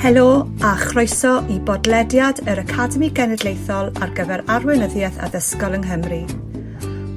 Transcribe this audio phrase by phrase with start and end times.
[0.00, 6.20] Helo a chroeso i bodlediad yr Academi Genedlaethol ar gyfer arweinyddiaeth addysgol yng Nghymru.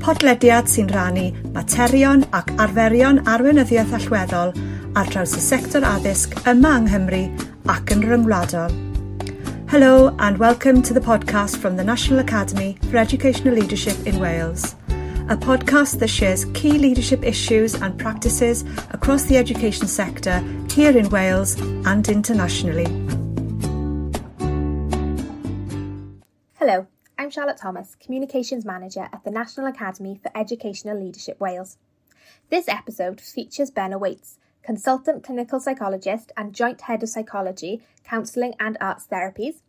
[0.04, 4.52] Podlediad sy'n rannu materion ac arferion arweinyddiaeth allweddol
[5.00, 7.24] ar draws y sector addysg yma yng Nghymru
[7.72, 8.76] ac yn ryngwladol.
[9.72, 14.76] Hello and welcome to the podcast from the National Academy for Educational Leadership in Wales.
[15.34, 20.38] A podcast that shares key leadership issues and practices across the education sector
[20.70, 22.86] here in Wales and internationally.
[26.60, 26.86] Hello,
[27.18, 31.80] I'm Charlotte Thomas, Communications Manager at the National Academy for Educational Leadership Wales.
[32.52, 38.78] This episode features Benna Waites, Consultant Clinical Psychologist and Joint Head of Psychology, Counselling and
[38.80, 39.62] Arts Therapies,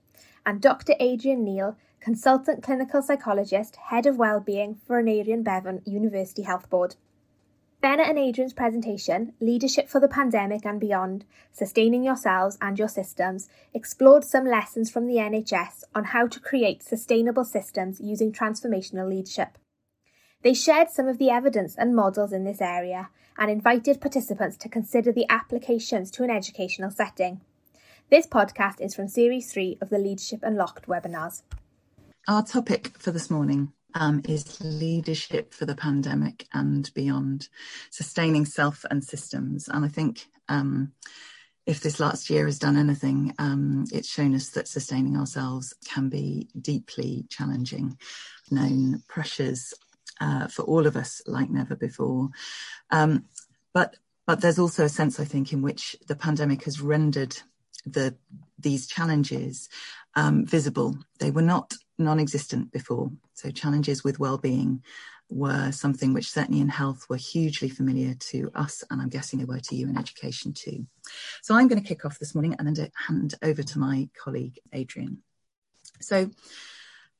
[0.44, 0.92] and Dr.
[1.00, 6.96] Adrian Neal, Consultant Clinical Psychologist, Head of Wellbeing for Aneurin Bevan University Health Board.
[7.82, 13.48] Benna and Adrian's presentation, Leadership for the Pandemic and Beyond Sustaining Yourselves and Your Systems,
[13.72, 19.56] explored some lessons from the NHS on how to create sustainable systems using transformational leadership.
[20.42, 24.68] They shared some of the evidence and models in this area and invited participants to
[24.68, 27.40] consider the applications to an educational setting.
[28.10, 31.40] This podcast is from Series 3 of the Leadership Unlocked webinars.
[32.26, 37.50] Our topic for this morning um, is leadership for the pandemic and beyond,
[37.90, 39.68] sustaining self and systems.
[39.68, 40.92] And I think um,
[41.66, 46.08] if this last year has done anything, um, it's shown us that sustaining ourselves can
[46.08, 47.98] be deeply challenging.
[48.50, 49.74] Known pressures
[50.18, 52.30] uh, for all of us like never before.
[52.90, 53.26] Um,
[53.74, 57.36] but but there's also a sense, I think, in which the pandemic has rendered
[57.84, 58.16] the
[58.58, 59.68] these challenges
[60.14, 60.96] um, visible.
[61.18, 63.10] They were not non-existent before.
[63.34, 64.82] So challenges with well-being
[65.30, 69.44] were something which certainly in health were hugely familiar to us, and I'm guessing they
[69.44, 70.86] were to you in education too.
[71.42, 74.58] So I'm going to kick off this morning and then hand over to my colleague
[74.72, 75.22] Adrian.
[76.00, 76.30] So.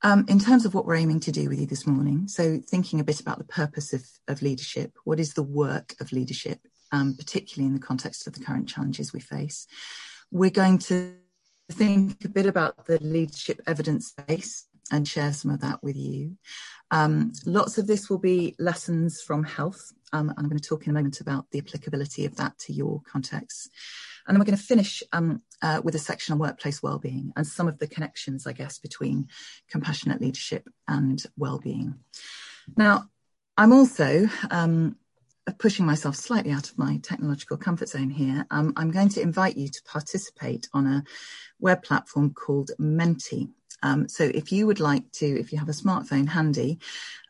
[0.01, 2.99] Um, in terms of what we're aiming to do with you this morning, so thinking
[2.99, 6.59] a bit about the purpose of, of leadership, what is the work of leadership,
[6.91, 9.65] um, particularly in the context of the current challenges we face,
[10.29, 11.15] we're going to
[11.71, 16.37] think a bit about the leadership evidence base and share some of that with you.
[16.91, 19.91] Um, lots of this will be lessons from health.
[20.13, 22.73] Um, and I'm going to talk in a moment about the applicability of that to
[22.73, 23.69] your context.
[24.27, 27.45] And then we're going to finish um, uh, with a section on workplace well-being and
[27.45, 29.27] some of the connections, I guess, between
[29.69, 31.95] compassionate leadership and well-being.
[32.75, 33.05] Now,
[33.57, 34.97] I'm also um,
[35.53, 39.57] pushing myself slightly out of my technological comfort zone here, um, I'm going to invite
[39.57, 41.03] you to participate on a
[41.59, 43.49] web platform called Menti.
[43.83, 46.79] Um, so if you would like to, if you have a smartphone handy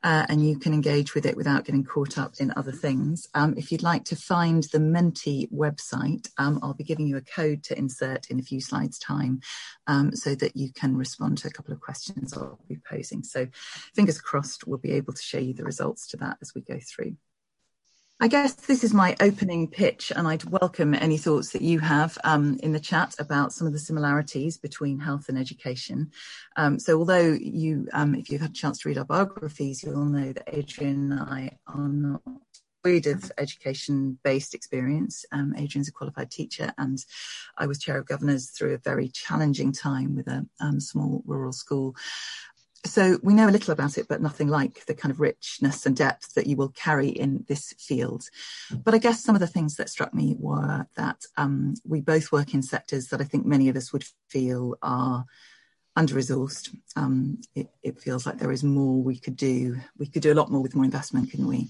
[0.04, 3.56] uh, and you can engage with it without getting caught up in other things, um,
[3.58, 7.64] if you'd like to find the Menti website, um, I'll be giving you a code
[7.64, 9.42] to insert in a few slides time
[9.88, 13.24] um, so that you can respond to a couple of questions I'll be posing.
[13.24, 13.48] So
[13.94, 16.80] fingers crossed, we'll be able to show you the results to that as we go
[16.80, 17.18] through.
[18.22, 22.18] I guess this is my opening pitch, and I'd welcome any thoughts that you have
[22.24, 26.12] um, in the chat about some of the similarities between health and education.
[26.56, 30.06] Um, so, although you, um, if you've had a chance to read our biographies, you'll
[30.06, 32.22] know that Adrian and I are not
[32.86, 35.26] void of education-based experience.
[35.34, 37.04] Um, Adrian's a qualified teacher, and
[37.58, 41.52] I was chair of governors through a very challenging time with a um, small rural
[41.52, 41.98] school
[42.86, 45.96] so we know a little about it, but nothing like the kind of richness and
[45.96, 48.30] depth that you will carry in this field.
[48.72, 52.32] But I guess some of the things that struck me were that um, we both
[52.32, 55.26] work in sectors that I think many of us would feel are
[55.96, 56.76] under resourced.
[56.96, 59.78] Um, it, it, feels like there is more we could do.
[59.98, 61.70] We could do a lot more with more investment, couldn't we?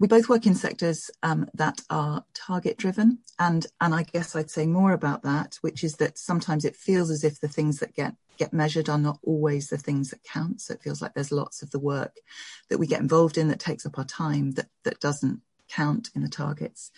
[0.00, 4.50] We both work in sectors um, that are target driven, and and I guess I'd
[4.50, 7.94] say more about that, which is that sometimes it feels as if the things that
[7.94, 10.60] get get measured are not always the things that count.
[10.60, 12.16] So it feels like there's lots of the work
[12.68, 16.22] that we get involved in that takes up our time that, that doesn't count in
[16.22, 16.90] the targets.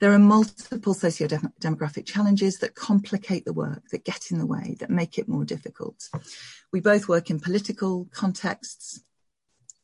[0.00, 4.88] There are multiple socio-demographic challenges that complicate the work, that get in the way, that
[4.88, 6.08] make it more difficult.
[6.72, 9.02] We both work in political contexts.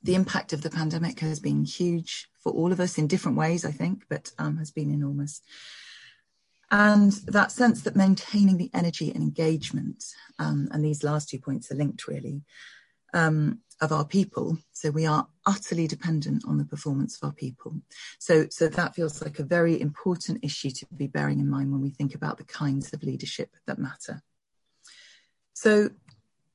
[0.07, 3.65] The impact of the pandemic has been huge for all of us in different ways,
[3.65, 5.43] I think, but um, has been enormous.
[6.71, 10.05] And that sense that maintaining the energy and engagement,
[10.39, 12.43] um, and these last two points are linked really,
[13.15, 14.59] um, of our people.
[14.71, 17.75] So we are utterly dependent on the performance of our people.
[18.21, 21.83] So, so that feels like a very important issue to be bearing in mind when
[21.83, 24.23] we think about the kinds of leadership that matter.
[25.53, 25.91] So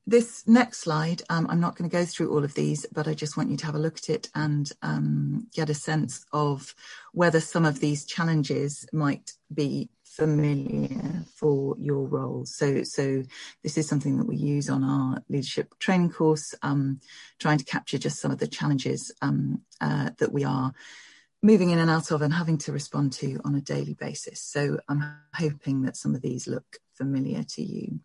[0.06, 3.14] this next slide, um, I'm not going to go through all of these, but I
[3.14, 6.74] just want you to have a look at it and um, get a sense of
[7.12, 12.44] whether some of these challenges might be familiar for your role.
[12.44, 13.22] So, so
[13.62, 17.00] this is something that we use on our leadership training course, um,
[17.38, 20.72] trying to capture just some of the challenges um, uh, that we are
[21.42, 24.40] moving in and out of and having to respond to on a daily basis.
[24.40, 28.00] So I'm hoping that some of these look familiar to you.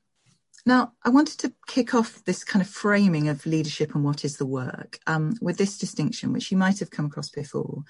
[0.67, 4.35] Now, I wanted to kick off this kind of framing of leadership and what is
[4.35, 7.83] the work um, with this distinction, which you might have come across before.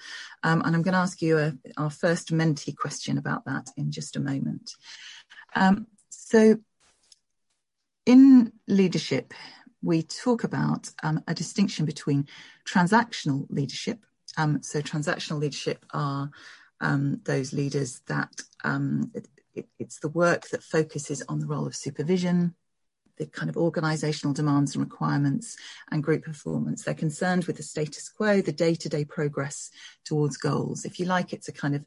[0.44, 3.90] Um, and I'm going to ask you a, our first Menti question about that in
[3.90, 4.70] just a moment.
[5.56, 6.58] Um, so,
[8.06, 9.34] in leadership,
[9.82, 12.28] we talk about um, a distinction between
[12.64, 14.06] transactional leadership.
[14.36, 16.30] Um, so, transactional leadership are
[16.80, 18.40] um, those leaders that
[19.14, 22.54] it, it, it's the work that focuses on the role of supervision,
[23.18, 25.56] the kind of organizational demands and requirements
[25.90, 26.84] and group performance.
[26.84, 29.70] They're concerned with the status quo, the day to day progress
[30.04, 30.84] towards goals.
[30.84, 31.84] If you like, it's a kind of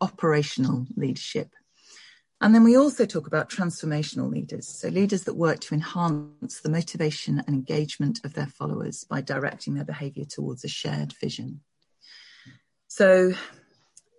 [0.00, 1.54] operational leadership.
[2.40, 6.70] And then we also talk about transformational leaders, so leaders that work to enhance the
[6.70, 11.62] motivation and engagement of their followers by directing their behavior towards a shared vision.
[12.86, 13.32] So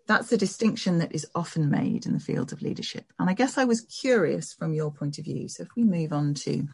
[0.10, 3.06] that's a distinction that is often made in the field of leadership.
[3.20, 5.48] And I guess I was curious from your point of view.
[5.48, 6.68] So if we move on to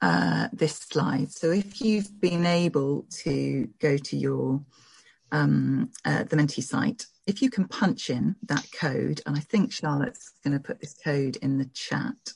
[0.00, 1.30] uh, this slide.
[1.30, 4.62] So if you've been able to go to your
[5.30, 9.70] um, uh, the Menti site, if you can punch in that code, and I think
[9.70, 12.32] Charlotte's going to put this code in the chat.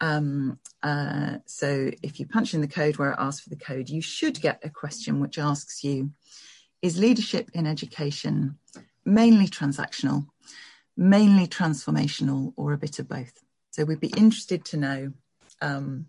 [0.00, 3.88] Um, uh, so if you punch in the code where it asks for the code,
[3.88, 6.12] you should get a question which asks you,
[6.82, 8.58] is leadership in education
[9.06, 10.26] mainly transactional,
[10.96, 13.42] mainly transformational, or a bit of both.
[13.70, 15.12] So we'd be interested to know
[15.60, 16.06] um,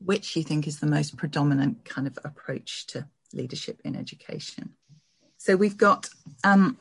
[0.00, 4.74] which you think is the most predominant kind of approach to leadership in education.
[5.36, 6.08] So we've got
[6.44, 6.78] um,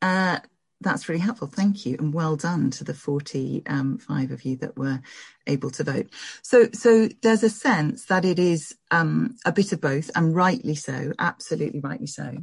[0.00, 0.38] uh,
[0.80, 1.46] that's really helpful.
[1.46, 5.00] Thank you, and well done to the 45 um, of you that were
[5.46, 6.08] able to vote.
[6.42, 10.74] So, so there's a sense that it is um, a bit of both, and rightly
[10.74, 12.38] so, absolutely rightly so.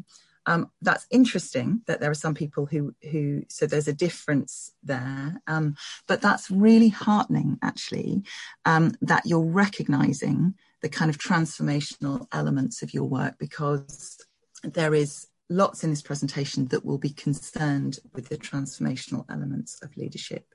[0.47, 5.41] Um, that's interesting that there are some people who who so there's a difference there,
[5.45, 5.75] um,
[6.07, 8.23] but that's really heartening actually
[8.65, 14.19] um, that you're recognizing the kind of transformational elements of your work because
[14.63, 19.95] there is lots in this presentation that will be concerned with the transformational elements of
[19.97, 20.45] leadership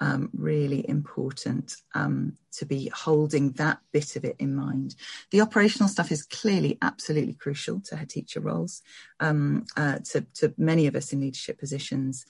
[0.00, 4.94] um, really important um, to be holding that bit of it in mind.
[5.30, 8.82] The operational stuff is clearly absolutely crucial to head teacher roles,
[9.20, 12.26] um, uh, to, to many of us in leadership positions.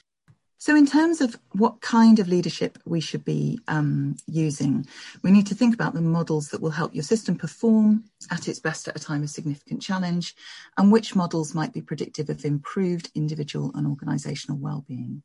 [0.59, 4.87] So, in terms of what kind of leadership we should be um, using,
[5.23, 8.59] we need to think about the models that will help your system perform at its
[8.59, 10.35] best at a time of significant challenge,
[10.79, 15.23] and which models might be predictive of improved individual and organisational well-being.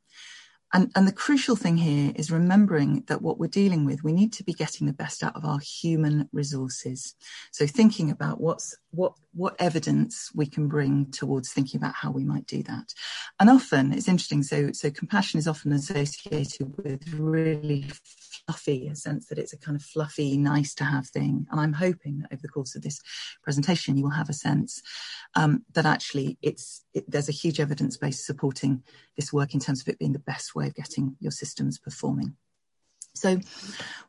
[0.73, 4.31] And, and the crucial thing here is remembering that what we're dealing with, we need
[4.33, 7.15] to be getting the best out of our human resources.
[7.51, 12.23] So thinking about what's what what evidence we can bring towards thinking about how we
[12.23, 12.94] might do that.
[13.39, 14.44] And often it's interesting.
[14.44, 17.85] So so compassion is often associated with really
[18.51, 21.48] fluffy, a sense that it's a kind of fluffy, nice to have thing.
[21.50, 23.00] And I'm hoping that over the course of this
[23.44, 24.81] presentation, you will have a sense
[25.36, 28.83] um, that actually it's it, there's a huge evidence base supporting
[29.15, 32.35] this work in terms of it being the best way of getting your systems performing.
[33.13, 33.39] So,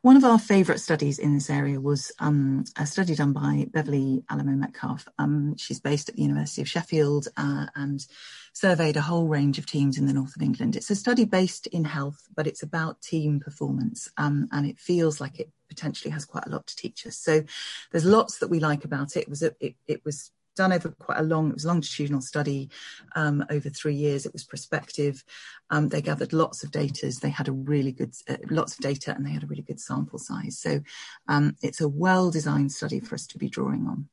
[0.01, 4.23] one of our favourite studies in this area was um, a study done by Beverly
[4.29, 5.07] Alimo-Metcalfe.
[5.19, 8.05] Um, she's based at the University of Sheffield uh, and
[8.53, 10.75] surveyed a whole range of teams in the north of England.
[10.75, 15.19] It's a study based in health, but it's about team performance, um, and it feels
[15.19, 17.17] like it potentially has quite a lot to teach us.
[17.17, 17.43] So,
[17.91, 19.23] there's lots that we like about it.
[19.23, 22.21] It was a, it, it was done over quite a long, it was a longitudinal
[22.21, 22.69] study
[23.15, 24.25] um, over three years.
[24.25, 25.23] It was prospective.
[25.69, 27.11] Um, they gathered lots of data.
[27.21, 29.79] They had a really good, uh, lots of data and they had a really good
[29.79, 30.57] sample size.
[30.59, 30.81] So
[31.27, 34.09] um, it's a well designed study for us to be drawing on.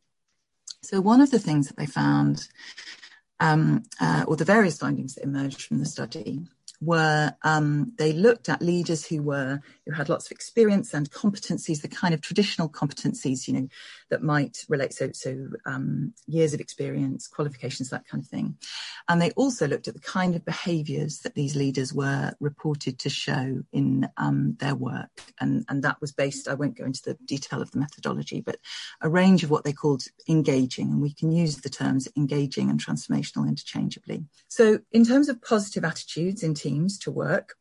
[0.82, 2.48] So one of the things that they found,
[3.38, 6.40] um, uh, or the various findings that emerged from the study,
[6.80, 11.82] were um, they looked at leaders who were who had lots of experience and competencies,
[11.82, 13.68] the kind of traditional competencies, you know,
[14.10, 18.56] that might relate so so um, years of experience, qualifications, that kind of thing.
[19.08, 23.10] And they also looked at the kind of behaviours that these leaders were reported to
[23.10, 26.48] show in um, their work, and and that was based.
[26.48, 28.58] I won't go into the detail of the methodology, but
[29.00, 32.84] a range of what they called engaging, and we can use the terms engaging and
[32.84, 34.24] transformational interchangeably.
[34.48, 37.54] So in terms of positive attitudes in teams to work,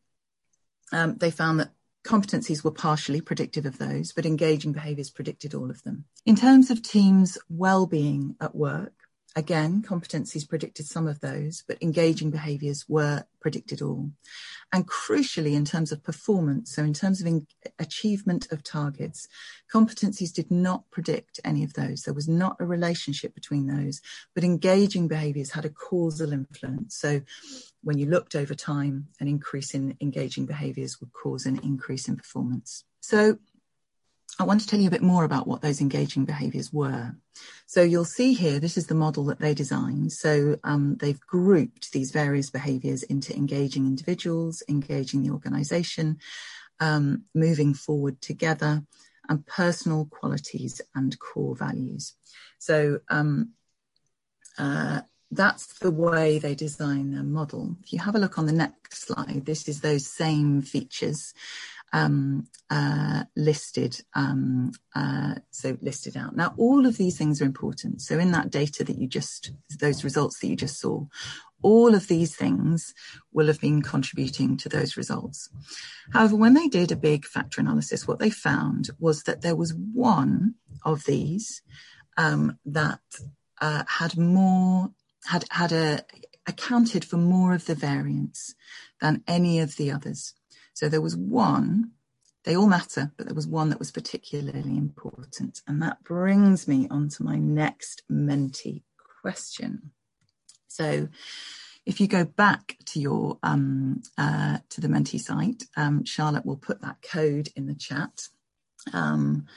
[0.91, 1.71] um, they found that
[2.05, 6.05] competencies were partially predictive of those, but engaging behaviours predicted all of them.
[6.25, 8.93] In terms of teams' well-being at work,
[9.35, 14.09] Again, competencies predicted some of those, but engaging behaviours were predicted all.
[14.73, 17.45] And crucially, in terms of performance, so in terms of
[17.77, 19.27] achievement of targets,
[19.71, 22.03] competencies did not predict any of those.
[22.03, 24.01] There was not a relationship between those,
[24.33, 26.95] but engaging behaviours had a causal influence.
[26.95, 27.21] So
[27.83, 32.17] when you looked over time, an increase in engaging behaviours would cause an increase in
[32.17, 32.83] performance.
[32.99, 33.37] So
[34.39, 37.13] I want to tell you a bit more about what those engaging behaviours were.
[37.65, 40.13] So you'll see here, this is the model that they designed.
[40.13, 46.19] So um, they've grouped these various behaviours into engaging individuals, engaging the organisation,
[46.79, 48.83] um, moving forward together,
[49.27, 52.13] and personal qualities and core values.
[52.59, 53.51] So um,
[54.57, 57.75] uh, that's the way they design their model.
[57.83, 61.33] If you have a look on the next slide, this is those same features
[61.93, 66.35] um, uh, listed, um, uh, so listed out.
[66.35, 68.01] Now, all of these things are important.
[68.01, 71.05] So in that data that you just, those results that you just saw,
[71.61, 72.93] all of these things
[73.33, 75.49] will have been contributing to those results.
[76.13, 79.73] However, when they did a big factor analysis, what they found was that there was
[79.73, 81.61] one of these
[82.17, 83.01] um, that
[83.61, 84.91] uh, had more,
[85.25, 86.05] had had a
[86.47, 88.55] accounted for more of the variance
[89.01, 90.33] than any of the others.
[90.79, 91.91] So there was one,
[92.45, 95.61] they all matter, but there was one that was particularly important.
[95.67, 98.85] And that brings me on to my next Menti
[99.21, 99.91] question.
[100.69, 101.09] So
[101.85, 106.55] if you go back to your um, uh, to the Menti site, um, Charlotte will
[106.55, 108.29] put that code in the chat.
[108.93, 109.47] Um,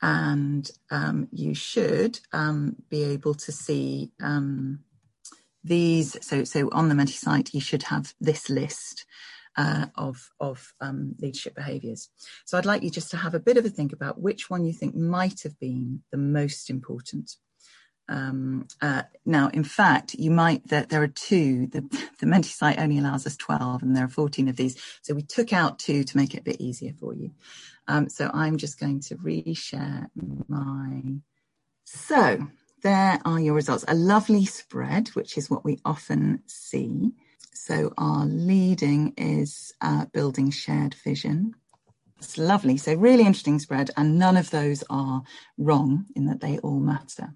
[0.00, 4.78] and um, you should um, be able to see um,
[5.62, 6.16] these.
[6.26, 9.04] So, so on the Menti site, you should have this list
[9.56, 12.08] uh, of, of um, leadership behaviours.
[12.44, 14.64] So I'd like you just to have a bit of a think about which one
[14.64, 17.36] you think might have been the most important.
[18.08, 21.66] Um, uh, now, in fact, you might that there are two.
[21.68, 21.80] The,
[22.18, 24.76] the Menti site only allows us 12, and there are 14 of these.
[25.02, 27.30] So we took out two to make it a bit easier for you.
[27.88, 30.08] Um, so I'm just going to reshare
[30.48, 31.02] my.
[31.84, 32.46] So
[32.82, 33.84] there are your results.
[33.88, 37.12] A lovely spread, which is what we often see.
[37.52, 41.54] So our leading is uh, building shared vision.
[42.18, 42.76] It's lovely.
[42.76, 45.22] So really interesting spread, and none of those are
[45.58, 47.34] wrong in that they all matter.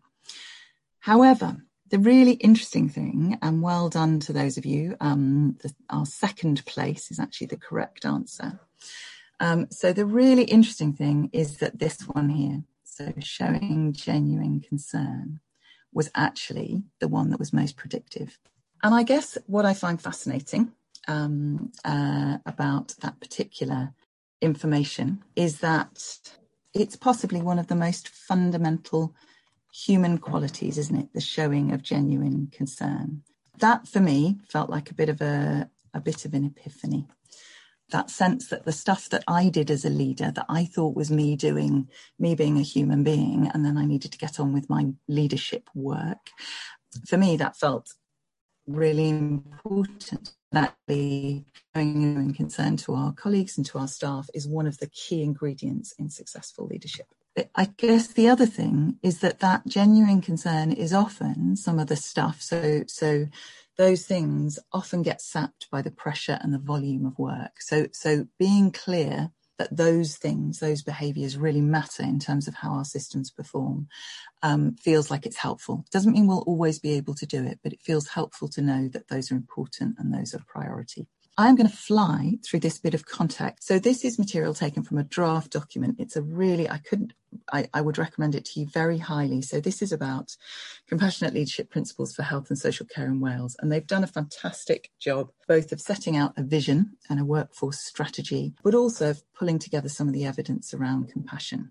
[1.01, 1.57] However,
[1.91, 6.65] the really interesting thing, and well done to those of you, um, the, our second
[6.67, 8.59] place is actually the correct answer.
[9.39, 15.41] Um, so the really interesting thing is that this one here, so showing genuine concern,
[15.93, 18.39] was actually the one that was most predictive.
[18.83, 20.73] And I guess what I find fascinating
[21.09, 23.93] um, uh, about that particular
[24.41, 26.03] information is that
[26.75, 29.15] it's possibly one of the most fundamental
[29.73, 31.13] human qualities, isn't it?
[31.13, 33.23] The showing of genuine concern.
[33.59, 37.07] That for me felt like a bit of a, a bit of an epiphany.
[37.91, 41.11] That sense that the stuff that I did as a leader, that I thought was
[41.11, 44.69] me doing, me being a human being, and then I needed to get on with
[44.69, 46.31] my leadership work.
[47.07, 47.95] For me, that felt
[48.67, 51.45] really important that the
[51.75, 55.93] showing concern to our colleagues and to our staff is one of the key ingredients
[55.99, 57.07] in successful leadership.
[57.55, 61.97] I guess the other thing is that that genuine concern is often some of the
[61.97, 62.41] stuff.
[62.41, 63.27] So, so
[63.77, 67.61] those things often get sapped by the pressure and the volume of work.
[67.61, 72.71] So, so being clear that those things, those behaviours really matter in terms of how
[72.73, 73.89] our systems perform,
[74.43, 75.85] um, feels like it's helpful.
[75.91, 78.89] Doesn't mean we'll always be able to do it, but it feels helpful to know
[78.89, 81.09] that those are important and those are priority.
[81.39, 83.69] I'm going to fly through this bit of context.
[83.69, 85.97] So this is material taken from a draft document.
[85.99, 87.13] It's a really, I couldn't,
[87.53, 89.43] I, I, would recommend it to you very highly.
[89.43, 90.35] So this is about
[90.89, 93.55] compassionate leadership principles for health and social care in Wales.
[93.61, 97.81] And they've done a fantastic job both of setting out a vision and a workforce
[97.81, 101.71] strategy, but also of pulling together some of the evidence around compassion.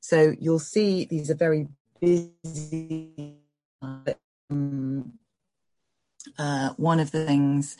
[0.00, 1.66] So you'll see these are very
[2.00, 3.38] busy.
[3.82, 5.14] Um,
[6.38, 7.76] uh, one of the things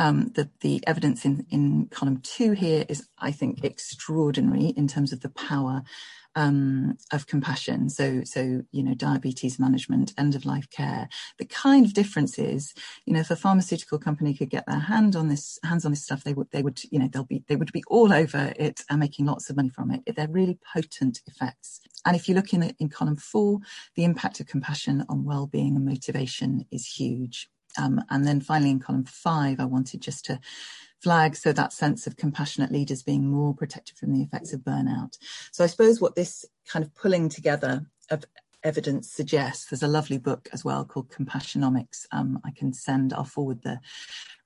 [0.00, 5.12] um, the, the evidence in, in column two here is, I think, extraordinary in terms
[5.12, 5.82] of the power
[6.34, 7.90] um, of compassion.
[7.90, 11.08] So, so you know, diabetes management, end of life care.
[11.38, 12.72] The kind of differences.
[13.04, 16.02] you know, if a pharmaceutical company could get their hand on this, hands on this
[16.02, 18.82] stuff, they would, they would, you know, they'll be, they would be all over it
[18.88, 20.02] and making lots of money from it.
[20.16, 21.80] They're really potent effects.
[22.06, 23.58] And if you look in in column four,
[23.96, 27.50] the impact of compassion on well-being and motivation is huge.
[27.78, 30.40] Um, and then finally in column five, I wanted just to
[31.02, 35.16] flag so that sense of compassionate leaders being more protected from the effects of burnout.
[35.50, 38.24] So I suppose what this kind of pulling together of
[38.62, 42.04] evidence suggests, there's a lovely book as well called Compassionomics.
[42.12, 43.80] Um, I can send, I'll forward the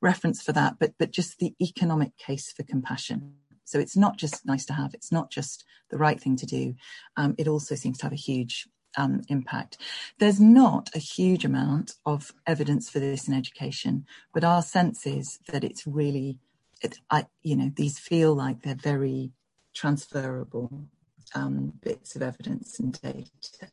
[0.00, 3.34] reference for that, but, but just the economic case for compassion.
[3.64, 6.74] So it's not just nice to have, it's not just the right thing to do.
[7.16, 9.78] Um, it also seems to have a huge um, impact.
[10.18, 15.38] There's not a huge amount of evidence for this in education, but our sense is
[15.48, 16.38] that it's really,
[16.82, 19.32] it, I, you know, these feel like they're very
[19.74, 20.86] transferable
[21.34, 23.72] um, bits of evidence and data.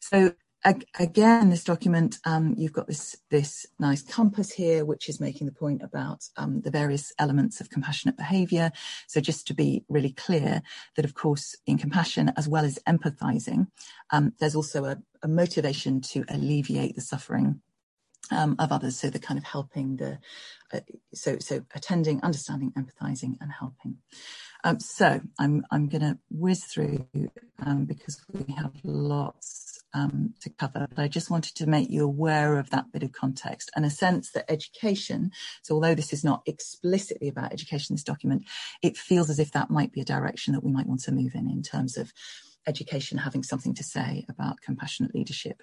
[0.00, 0.34] So
[0.64, 5.52] again, this document, um, you've got this this nice compass here, which is making the
[5.52, 8.72] point about um, the various elements of compassionate behaviour.
[9.06, 10.62] So just to be really clear,
[10.96, 13.68] that of course, in compassion as well as empathising,
[14.10, 17.60] um, there's also a, a, motivation to alleviate the suffering.
[18.30, 20.18] Um, of others, so the kind of helping the,
[20.70, 20.80] uh,
[21.14, 23.96] so so attending, understanding, empathising, and helping.
[24.64, 27.06] Um, so I'm I'm going to whiz through
[27.64, 32.04] um, because we have lots um, to cover, but I just wanted to make you
[32.04, 35.30] aware of that bit of context and a sense that education,
[35.62, 38.44] so although this is not explicitly about education, this document,
[38.82, 41.34] it feels as if that might be a direction that we might want to move
[41.34, 42.12] in, in terms of
[42.66, 45.62] education having something to say about compassionate leadership.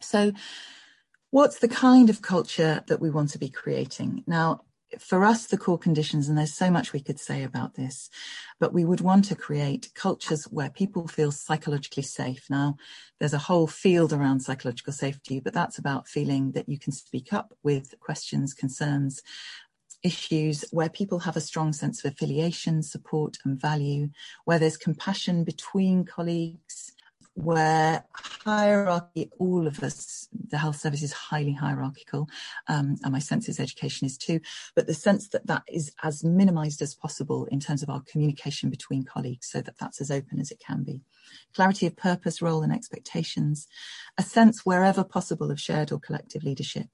[0.00, 0.32] So,
[1.30, 4.22] what's the kind of culture that we want to be creating?
[4.26, 4.60] Now,
[5.00, 8.10] for us, the core conditions, and there's so much we could say about this,
[8.58, 12.46] but we would want to create cultures where people feel psychologically safe.
[12.48, 12.76] Now,
[13.18, 17.32] there's a whole field around psychological safety, but that's about feeling that you can speak
[17.32, 19.22] up with questions, concerns,
[20.02, 24.10] issues where people have a strong sense of affiliation, support, and value,
[24.44, 26.92] where there's compassion between colleagues,
[27.34, 32.28] where hierarchy, all of us, the health service is highly hierarchical,
[32.68, 34.40] um, and my sense is education is too,
[34.76, 38.70] but the sense that that is as minimized as possible in terms of our communication
[38.70, 41.02] between colleagues so that that's as open as it can be.
[41.54, 43.66] Clarity of purpose, role and expectations,
[44.16, 46.86] a sense wherever possible of shared or collective leadership.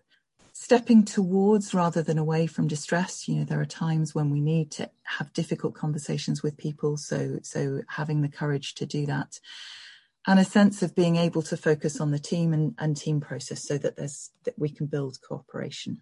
[0.53, 3.29] Stepping towards rather than away from distress.
[3.29, 6.97] You know, there are times when we need to have difficult conversations with people.
[6.97, 9.39] So, so having the courage to do that
[10.27, 13.63] and a sense of being able to focus on the team and, and team process
[13.63, 16.01] so that there's that we can build cooperation.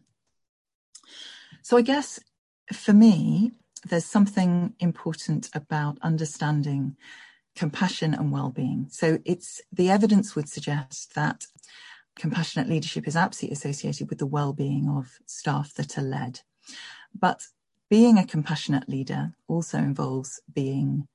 [1.62, 2.18] So I guess
[2.72, 3.52] for me,
[3.88, 6.96] there's something important about understanding
[7.54, 8.86] compassion and well-being.
[8.90, 11.44] So it's the evidence would suggest that
[12.16, 16.40] compassionate leadership is absolutely associated with the well-being of staff that are led.
[17.18, 17.42] But
[17.88, 21.08] being a compassionate leader also involves being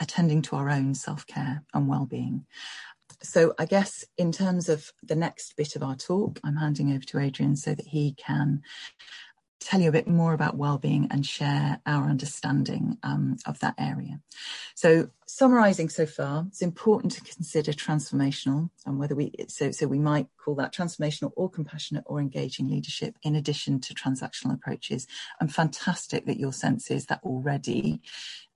[0.00, 2.46] attending to our own self care and well being.
[3.22, 7.04] So, I guess in terms of the next bit of our talk, I'm handing over
[7.04, 8.62] to Adrian so that he can
[9.60, 14.20] tell you a bit more about well-being and share our understanding um, of that area.
[14.74, 19.98] So, summarising so far, it's important to consider transformational and whether we so so we
[19.98, 25.06] might call that transformational or compassionate or engaging leadership in addition to transactional approaches.
[25.40, 28.00] And fantastic that your sense is that already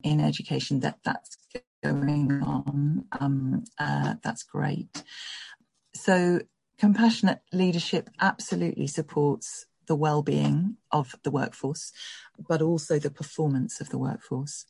[0.03, 1.37] in education that that's
[1.83, 3.05] going on.
[3.21, 5.03] Um, uh, that's great.
[5.95, 6.41] So,
[6.79, 11.93] compassionate leadership absolutely supports the well-being of the workforce,
[12.49, 14.67] but also the performance of the workforce.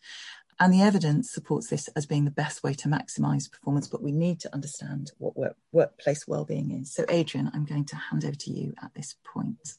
[0.61, 4.13] And the evidence supports this as being the best way to maximise performance, but we
[4.13, 6.95] need to understand what work, workplace well-being is.
[6.95, 9.75] So, Adrian, I'm going to hand over to you at this point.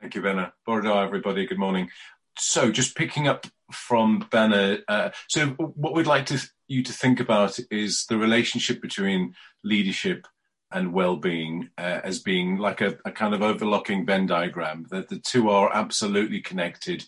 [0.00, 0.52] Thank you, Benna.
[0.66, 1.46] Bore da, everybody.
[1.46, 1.90] Good morning.
[2.36, 7.20] So, just picking up from Benna, uh, so what we'd like to, you to think
[7.20, 10.26] about is the relationship between leadership
[10.74, 14.84] and well-being uh, as being like a, a, kind of overlooking Venn diagram.
[14.90, 17.06] That the two are absolutely connected,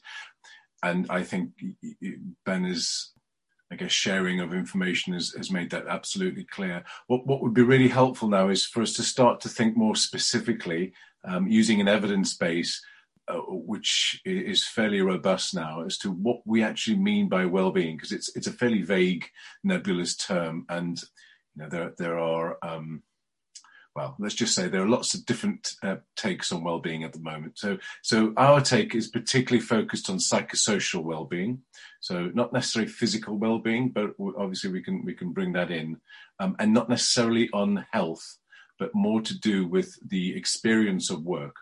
[0.82, 1.50] and I think
[2.46, 3.12] Ben is.
[3.68, 6.84] I guess, sharing of information has, has made that absolutely clear.
[7.08, 9.96] What what would be really helpful now is for us to start to think more
[9.96, 10.92] specifically
[11.24, 12.80] um, using an evidence base.
[13.28, 18.12] Uh, which is fairly robust now as to what we actually mean by well-being because
[18.12, 19.24] it's it's a fairly vague
[19.64, 21.02] nebulous term and
[21.56, 23.02] you know there there are um,
[23.96, 27.18] well, let's just say there are lots of different uh, takes on well-being at the
[27.18, 27.58] moment.
[27.58, 31.62] So, so our take is particularly focused on psychosocial well-being.
[32.00, 35.96] So, not necessarily physical well-being, but obviously we can we can bring that in,
[36.38, 38.36] um, and not necessarily on health,
[38.78, 41.56] but more to do with the experience of work.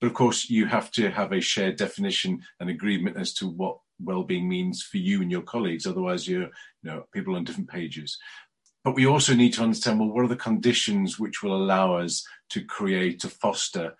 [0.00, 3.78] But of course, you have to have a shared definition and agreement as to what
[4.04, 5.86] well-being means for you and your colleagues.
[5.86, 6.50] Otherwise, you're you
[6.84, 8.18] know people on different pages.
[8.84, 12.26] But we also need to understand well, what are the conditions which will allow us
[12.50, 13.94] to create, to foster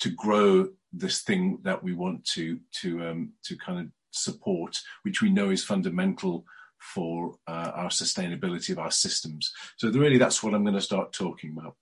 [0.00, 5.22] to grow this thing that we want to to um, to kind of support, which
[5.22, 6.44] we know is fundamental
[6.78, 9.52] for uh, our sustainability of our systems.
[9.76, 11.74] So really, that's what I'm going to start talking about.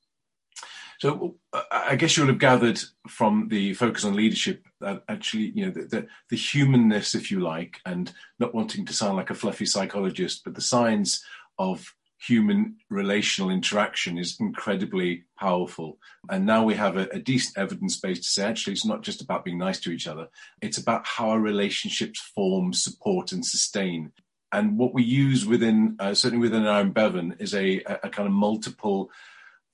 [0.98, 1.36] So
[1.70, 5.82] I guess you'll have gathered from the focus on leadership that actually, you know, the,
[5.82, 10.42] the, the, humanness, if you like, and not wanting to sound like a fluffy psychologist,
[10.42, 11.22] but the science
[11.58, 15.98] of human relational interaction is incredibly powerful.
[16.30, 19.20] And now we have a, a decent evidence base to say actually it's not just
[19.20, 20.28] about being nice to each other,
[20.62, 24.12] it's about how our relationships form, support, and sustain.
[24.52, 28.32] And what we use within, uh, certainly within our Bevan, is a, a, kind of
[28.32, 29.10] multiple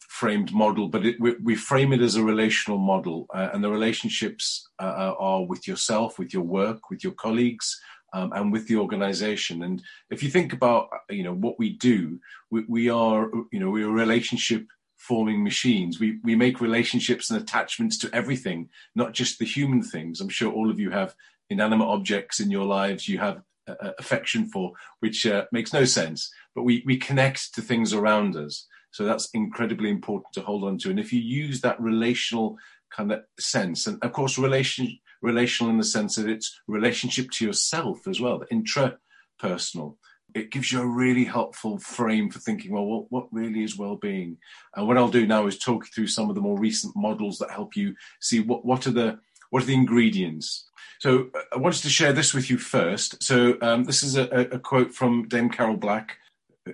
[0.00, 3.26] framed model, but it, we, we, frame it as a relational model.
[3.33, 7.81] Uh, and the relationships uh, are with yourself, with your work, with your colleagues,
[8.12, 9.62] um, and with the organization.
[9.62, 12.20] And if you think about, you know, what we do,
[12.51, 15.98] we, we are, you know, we're relationship forming machines.
[15.98, 20.20] We, we make relationships and attachments to everything, not just the human things.
[20.20, 21.14] I'm sure all of you have
[21.51, 26.33] inanimate objects in your lives you have uh, affection for, which uh, makes no sense,
[26.55, 28.66] but we, we connect to things around us.
[28.90, 30.90] So that's incredibly important to hold on to.
[30.90, 32.59] And if you use that relational
[32.94, 37.46] kind of sense, and of course, relation, relational in the sense that it's relationship to
[37.46, 39.96] yourself as well, the intrapersonal.
[40.35, 44.38] It gives you a really helpful frame for thinking, well, what, what really is well-being?
[44.74, 47.50] And what I'll do now is talk through some of the more recent models that
[47.50, 49.18] help you see what, what are the
[49.50, 50.66] what are the ingredients.
[50.98, 53.22] So uh, I wanted to share this with you first.
[53.22, 56.16] So um, this is a, a, quote from Dame Carol Black,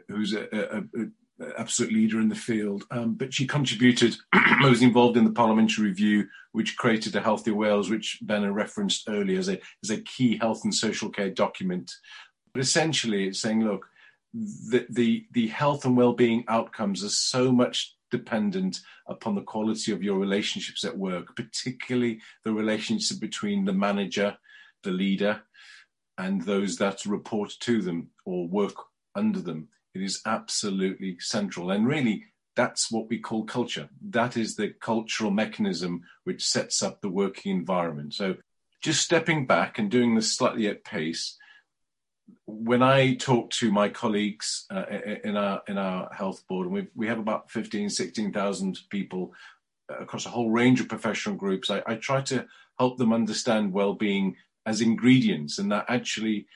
[0.07, 0.83] who's a, a,
[1.57, 2.85] absolute leader in the field.
[2.91, 7.55] Um, but she contributed, I was involved in the parliamentary review, which created a Healthier
[7.55, 11.93] Wales, which Benna referenced earlier as a, as a key health and social care document.
[12.53, 13.87] But essentially, it's saying, look,
[14.35, 20.03] the, the, the health and well-being outcomes are so much dependent upon the quality of
[20.03, 24.37] your relationships at work, particularly the relationship between the manager,
[24.83, 25.43] the leader,
[26.17, 28.75] and those that report to them or work
[29.15, 29.69] under them.
[29.99, 31.71] It is absolutely central.
[31.71, 33.89] And really, that's what we call culture.
[34.11, 38.15] That is the cultural mechanism which sets up the working environment.
[38.15, 38.37] So,
[38.81, 41.37] just stepping back and doing this slightly at pace,
[42.47, 44.85] when I talk to my colleagues uh,
[45.25, 49.33] in our in our health board, and we we have about 15, 16,000 people
[49.89, 52.47] across a whole range of professional groups, I, I try to
[52.79, 56.47] help them understand well-being as ingredients, and that actually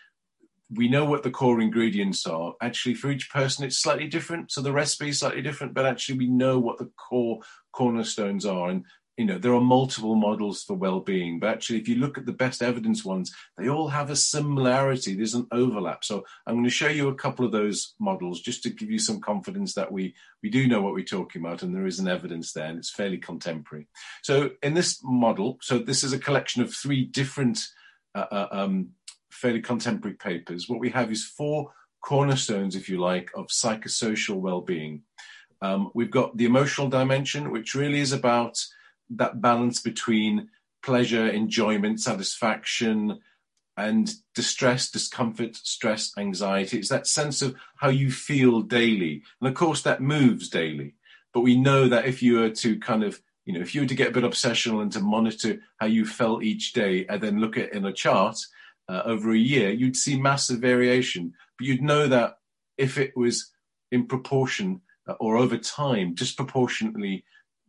[0.74, 2.54] we know what the core ingredients are.
[2.61, 4.50] Actually, for each person, it's slightly different.
[4.52, 7.40] So the recipe is slightly different, but actually, we know what the core
[7.72, 8.70] cornerstones are.
[8.70, 8.85] And
[9.18, 12.32] you know, there are multiple models for well-being, but actually, if you look at the
[12.32, 15.14] best evidence ones, they all have a similarity.
[15.14, 16.02] There's an overlap.
[16.02, 18.98] So I'm going to show you a couple of those models just to give you
[18.98, 22.08] some confidence that we we do know what we're talking about, and there is an
[22.08, 23.87] evidence there, and it's fairly contemporary.
[24.22, 27.66] So in this model, so this is a collection of three different
[28.14, 28.90] uh, uh um,
[29.33, 35.03] fairly contemporary papers, what we have is four cornerstones, if you like, of psychosocial well-being.
[35.62, 38.64] Um, we've got the emotional dimension, which really is about
[39.11, 40.49] that balance between
[40.83, 43.21] pleasure, enjoyment, satisfaction,
[43.77, 46.79] and distress, discomfort, stress, anxiety.
[46.79, 49.23] It's that sense of how you feel daily.
[49.40, 50.95] And of course, that moves daily.
[51.33, 53.87] But we know that if you were to kind of, you know, if you were
[53.87, 57.40] to get a bit obsessional and to monitor how you felt each day and then
[57.40, 58.37] look at in a chart,
[58.88, 61.33] uh, over a year, you'd see massive variation.
[61.59, 62.38] But you'd know that
[62.79, 63.51] if it was
[63.90, 67.25] in proportion uh, or over time, disproportionately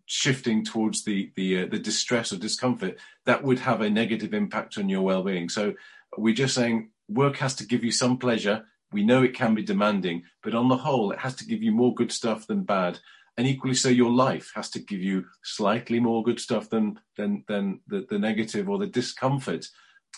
[0.05, 4.77] shifting towards the the, uh, the distress or discomfort, that would have a negative impact
[4.77, 5.49] on your well-being.
[5.49, 5.73] So
[6.17, 8.65] we're just saying work has to give you some pleasure.
[8.91, 11.71] We know it can be demanding, but on the whole, it has to give you
[11.71, 12.99] more good stuff than bad.
[13.37, 17.43] And equally so, your life has to give you slightly more good stuff than than
[17.47, 19.67] than the, the negative or the discomfort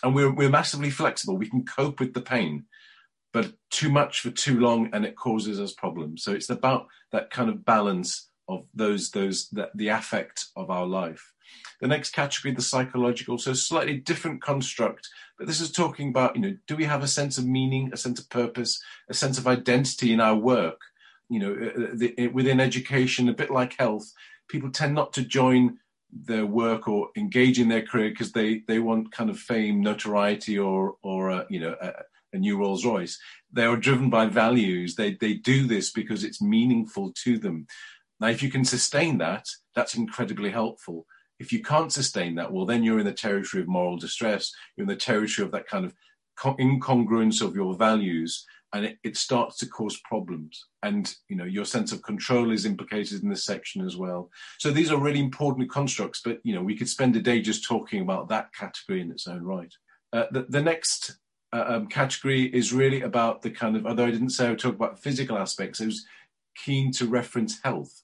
[0.06, 1.36] and we're we're massively flexible.
[1.36, 2.66] We can cope with the pain,
[3.34, 6.24] but too much for too long, and it causes us problems.
[6.24, 10.86] So it's about that kind of balance of those those that the affect of our
[10.86, 11.34] life.
[11.82, 16.42] The next category, the psychological, so slightly different construct, but this is talking about you
[16.42, 19.48] know, do we have a sense of meaning, a sense of purpose, a sense of
[19.48, 20.80] identity in our work?
[21.30, 24.12] You know, uh, uh, the, within education, a bit like health,
[24.48, 25.80] people tend not to join
[26.24, 30.58] their work or engage in their career because they they want kind of fame, notoriety,
[30.58, 31.92] or or uh, you know a,
[32.34, 33.20] a, new Rolls Royce.
[33.52, 34.96] They are driven by values.
[34.96, 37.68] They they do this because it's meaningful to them.
[38.20, 41.06] Now, if you can sustain that, that's incredibly helpful.
[41.38, 44.54] If you can't sustain that, well, then you're in the territory of moral distress.
[44.76, 45.94] You're in the territory of that kind of
[46.42, 50.66] incongruence of your values, and it, it, starts to cause problems.
[50.84, 54.30] And you know your sense of control is implicated in this section as well.
[54.60, 56.22] So these are really important constructs.
[56.24, 59.28] But you know we could spend a day just talking about that category in its
[59.28, 59.74] own right.
[60.12, 61.18] Uh, the, the, next
[61.52, 64.60] uh, um, category is really about the kind of although I didn't say I would
[64.60, 65.82] talk about physical aspects.
[65.82, 66.06] I was
[66.56, 68.04] keen to reference health.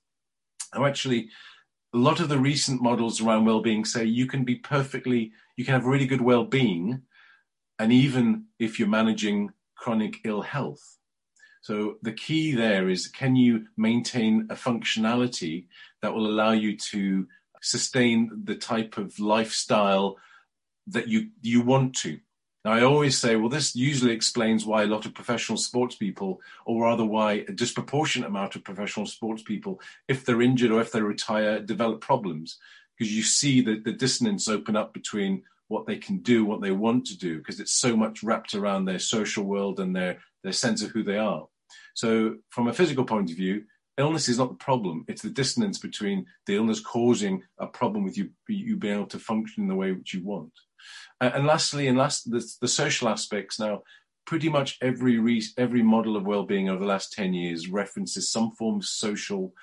[0.74, 1.30] Now actually.
[1.94, 5.74] A lot of the recent models around well-being say you can be perfectly, you can
[5.74, 7.02] have really good well-being,
[7.78, 10.98] and even if you're managing chronic ill health.
[11.62, 15.66] So the key there is can you maintain a functionality
[16.02, 17.28] that will allow you to
[17.62, 20.18] sustain the type of lifestyle
[20.88, 22.20] that you you want to.
[22.64, 26.42] Now I always say, well, this usually explains why a lot of professional sports people,
[26.66, 30.92] or rather why a disproportionate amount of professional sports people, if they're injured or if
[30.92, 32.60] they retire, develop problems.
[32.94, 36.72] Because you see the, the dissonance open up between what they can do, what they
[36.72, 40.54] want to do, because it's so much wrapped around their social world and their, their
[40.54, 41.48] sense of who they are.
[41.96, 43.64] So, from a physical point of view,
[43.98, 45.06] illness is not the problem.
[45.08, 49.20] It's the dissonance between the illness causing a problem with you, you being able to
[49.20, 50.52] function in the way which you want.
[51.22, 53.84] Uh, and lastly, and last, the, the social aspects now,
[54.26, 58.52] pretty much every re- every model of well-being over the last 10 years references some
[58.52, 59.54] form of social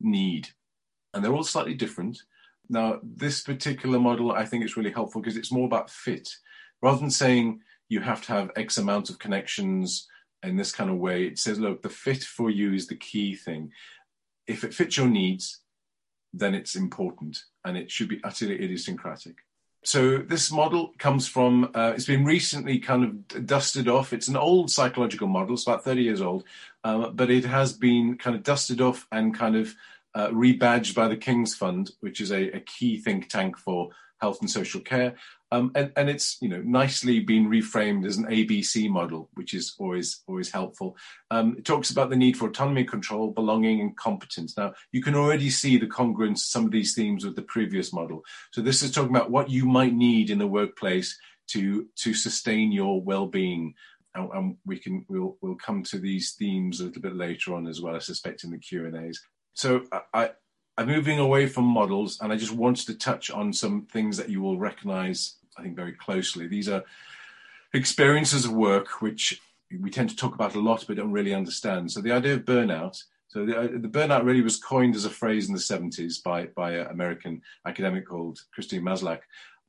[0.00, 0.48] need.
[1.12, 2.18] And they're all slightly different.
[2.68, 6.28] Now, this particular model, I think is really helpful because it's more about fit.
[6.82, 10.06] Rather than saying you have to have X amount of connections
[10.42, 13.34] in this kind of way, it says, look, the fit for you is the key
[13.34, 13.72] thing.
[14.46, 15.60] If it fits your needs,
[16.32, 19.36] then it's important and it should be utterly idiosyncratic.
[19.84, 24.12] So this model comes from, uh, it's been recently kind of dusted off.
[24.12, 26.44] It's an old psychological model, it's about 30 years old,
[26.84, 29.74] uh, but it has been kind of dusted off and kind of
[30.14, 33.90] uh, rebadged by the King's Fund, which is a, a, key think tank for
[34.20, 35.14] health and social care.
[35.50, 39.74] Um, and, and, it's you know nicely been reframed as an ABC model, which is
[39.78, 40.96] always always helpful.
[41.30, 44.56] Um, it talks about the need for autonomy, control, belonging, and competence.
[44.56, 47.94] Now you can already see the congruence of some of these themes with the previous
[47.94, 48.22] model.
[48.50, 51.18] So this is talking about what you might need in the workplace
[51.48, 53.74] to to sustain your well-being.
[54.14, 57.66] And, and we can we'll we'll come to these themes a little bit later on
[57.66, 57.96] as well.
[57.96, 59.18] I suspect in the Q and A's
[59.58, 59.82] so
[60.14, 60.30] I,
[60.76, 64.28] I'm moving away from models, and I just wanted to touch on some things that
[64.28, 66.46] you will recognise, I think, very closely.
[66.46, 66.84] These are
[67.74, 69.40] experiences of work which
[69.80, 71.90] we tend to talk about a lot, but don't really understand.
[71.90, 73.02] So the idea of burnout.
[73.26, 76.46] So the, uh, the burnout really was coined as a phrase in the 70s by
[76.46, 79.22] by an American academic called Christine Maslach,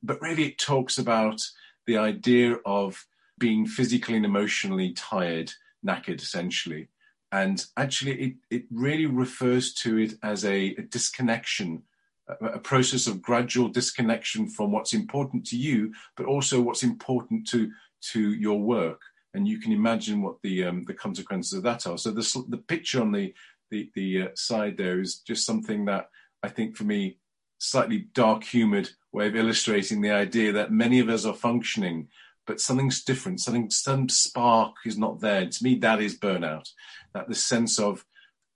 [0.04, 1.41] but really it talks about
[1.88, 3.08] the idea of
[3.39, 5.52] being physically and emotionally tired,
[5.84, 6.89] knackered, essentially,
[7.31, 11.83] and actually, it, it really refers to it as a, a disconnection,
[12.27, 17.71] a, process of gradual disconnection from what's important to you, but also what's important to,
[18.11, 19.01] to your work.
[19.35, 21.99] And you can imagine what the, um, the consequences of that are.
[21.99, 23.33] So the, the picture on the,
[23.69, 26.09] the, the uh, side there is just something that
[26.41, 27.19] I think for me,
[27.59, 32.07] slightly dark humored way of illustrating the idea that many of us are functioning
[32.49, 33.39] but something's different.
[33.39, 35.45] Something, some spark is not there.
[35.45, 36.67] To me, that is burnout.
[37.13, 38.03] That the sense of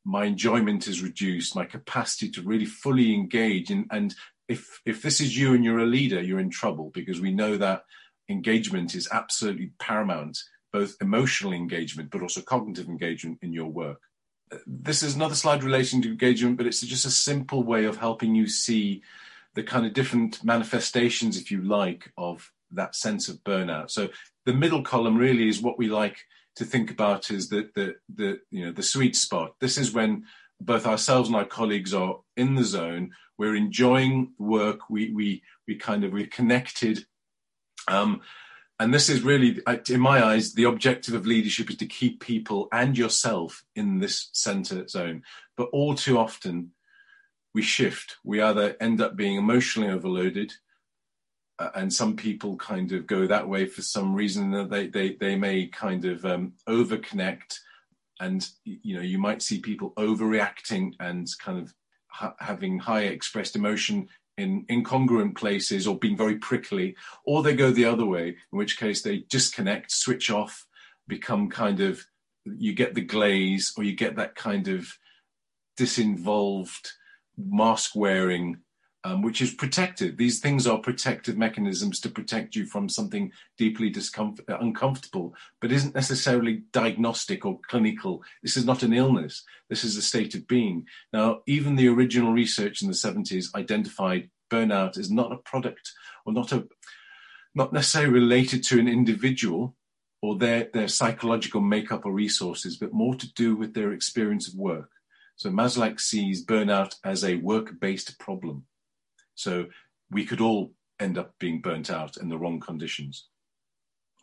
[0.04, 3.70] my enjoyment is reduced, my capacity to really fully engage.
[3.70, 4.16] And, and
[4.48, 7.56] if if this is you and you're a leader, you're in trouble because we know
[7.58, 7.84] that
[8.28, 10.40] engagement is absolutely paramount,
[10.72, 14.02] both emotional engagement but also cognitive engagement in your work.
[14.66, 18.34] This is another slide relating to engagement, but it's just a simple way of helping
[18.34, 19.04] you see
[19.54, 23.92] the kind of different manifestations, if you like, of that sense of burnout.
[23.92, 24.10] So
[24.46, 26.18] the middle column really is what we like
[26.56, 29.56] to think about is the the the you know the sweet spot.
[29.60, 30.26] This is when
[30.62, 33.12] both ourselves and our colleagues are in the zone.
[33.38, 34.90] We're enjoying work.
[34.90, 37.06] We we we kind of we're connected.
[37.88, 38.22] Um,
[38.80, 42.68] and this is really, in my eyes, the objective of leadership is to keep people
[42.72, 45.22] and yourself in this center zone.
[45.56, 46.72] But all too often,
[47.54, 48.18] we shift.
[48.24, 50.54] We either end up being emotionally overloaded,
[51.60, 55.36] uh, and some people kind of go that way for some reason they they they
[55.36, 57.60] may kind of um, overconnect
[58.20, 61.74] and you know you might see people overreacting and kind of
[62.08, 67.72] ha- having high expressed emotion in incongruent places or being very prickly or they go
[67.72, 70.66] the other way in which case they disconnect switch off
[71.08, 72.04] become kind of
[72.46, 74.88] you get the glaze or you get that kind of
[75.78, 76.90] disinvolved
[77.38, 78.58] mask wearing
[79.04, 80.18] um, which is protective.
[80.18, 85.72] These things are protective mechanisms to protect you from something deeply discomfort, uh, uncomfortable, but
[85.72, 88.24] isn't necessarily diagnostic or clinical.
[88.42, 89.44] This is not an illness.
[89.70, 90.88] This is a state of being.
[91.12, 95.92] Now, even the original research in the 70s identified burnout as not a product
[96.26, 96.68] or not a
[97.56, 99.76] not necessarily related to an individual
[100.24, 104.56] or their, their psychological makeup or resources, but more to do with their experience of
[104.56, 104.90] work.
[105.36, 108.66] So Maslach sees burnout as a work-based problem.
[109.36, 109.68] So
[110.12, 113.28] we could all end up being burnt out in the wrong conditions.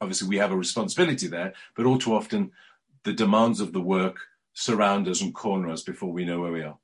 [0.01, 2.53] Obviously, we have a responsibility there, but all too often
[3.05, 4.18] the demands of the work
[4.53, 6.79] surround us and corner us before we know where we are.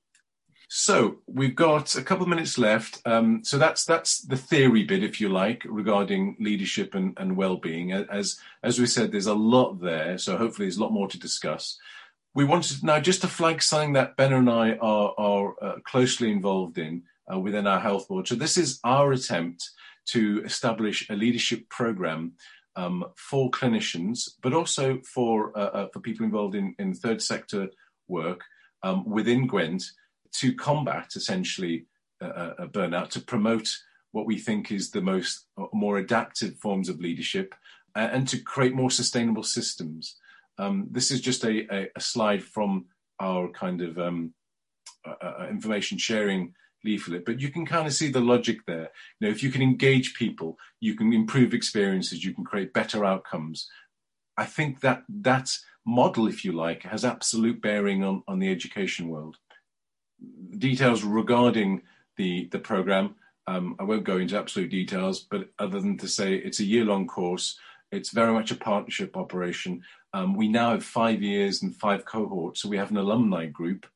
[0.69, 3.01] So we've got a couple of minutes left.
[3.07, 7.93] Um, so that's that's the theory bit, if you like, regarding leadership and, and well-being.
[7.93, 10.19] As as we said, there's a lot there.
[10.19, 11.79] So hopefully, there's a lot more to discuss.
[12.35, 16.33] We wanted now just to flag something that Ben and I are are uh, closely
[16.33, 18.29] involved in uh, within our health board.
[18.29, 19.71] So this is our attempt
[20.07, 22.33] to establish a leadership program
[22.77, 27.69] um, for clinicians, but also for uh, uh, for people involved in in third sector
[28.09, 28.43] work
[28.83, 29.83] um, within Gwent
[30.33, 31.87] to combat essentially
[32.21, 33.69] uh, a burnout, to promote
[34.13, 37.55] what we think is the most uh, more adaptive forms of leadership,
[37.95, 40.17] and to create more sustainable systems.
[40.59, 42.87] Um, this is just a, a, a, slide from
[43.21, 44.33] our kind of um,
[45.07, 46.55] uh, uh, information sharing
[46.87, 48.89] leaflet, but you can kind of see the logic there.
[49.19, 53.05] You know, if you can engage people, you can improve experiences, you can create better
[53.05, 53.69] outcomes.
[54.37, 55.49] I think that that
[55.85, 59.37] model, if you like, has absolute bearing on, on the education world
[60.59, 61.83] details regarding
[62.17, 63.15] the the program.
[63.47, 67.07] Um, I won't go into absolute details, but other than to say it's a year-long
[67.07, 67.59] course.
[67.93, 69.83] It's very much a partnership operation.
[70.13, 73.87] Um, we now have five years and five cohorts, so we have an alumni group,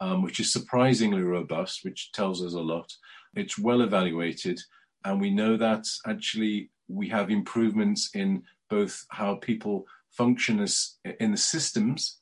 [0.00, 2.92] um, which is surprisingly robust, which tells us a lot.
[3.34, 4.60] It's well evaluated,
[5.04, 11.32] and we know that actually we have improvements in both how people function as in
[11.32, 12.18] the systems,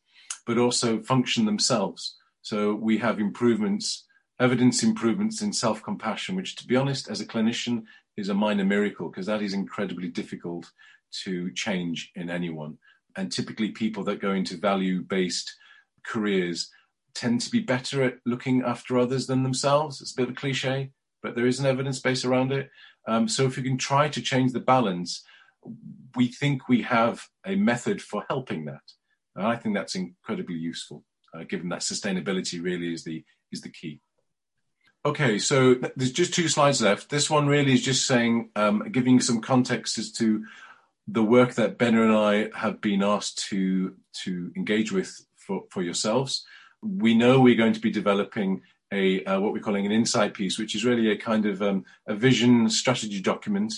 [0.47, 2.17] but also function themselves.
[2.43, 4.05] So we have improvements,
[4.38, 7.85] evidence improvements in self-compassion, which to be honest, as a clinician,
[8.17, 10.71] is a minor miracle because that is incredibly difficult
[11.25, 12.77] to change in anyone.
[13.17, 15.55] And typically people that go into value-based
[16.05, 16.71] careers
[17.19, 20.01] tend to be better at looking after others than themselves.
[20.01, 20.91] It's a bit of a cliche,
[21.23, 22.71] but there is an evidence base around it.
[23.07, 25.25] Um, so if we can try to change the balance,
[26.15, 28.83] we think we have a method for helping that.
[29.35, 31.05] And I think that's incredibly useful
[31.35, 34.01] uh, given that sustainability really is the is the key.
[35.05, 37.09] Okay, so there's just two slides left.
[37.09, 40.45] This one really is just saying, um, giving some context as to
[41.07, 45.83] the work that Benna and I have been asked to to engage with for, for
[45.83, 46.45] yourselves.
[46.83, 48.62] We know we're going to be developing
[48.93, 51.85] a uh, what we're calling an insight piece, which is really a kind of um,
[52.07, 53.75] a vision strategy document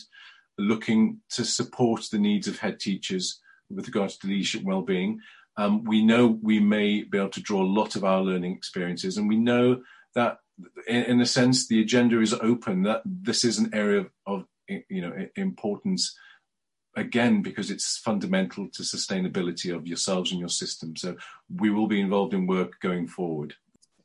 [0.58, 5.20] looking to support the needs of head teachers with regards to leadership well-being
[5.56, 9.18] um, we know we may be able to draw a lot of our learning experiences,
[9.18, 9.82] and we know
[10.14, 10.38] that,
[10.86, 12.82] in, in a sense, the agenda is open.
[12.82, 14.44] That this is an area of, of
[14.88, 16.16] you know importance
[16.96, 20.96] again because it's fundamental to sustainability of yourselves and your system.
[20.96, 21.16] So
[21.54, 23.54] we will be involved in work going forward.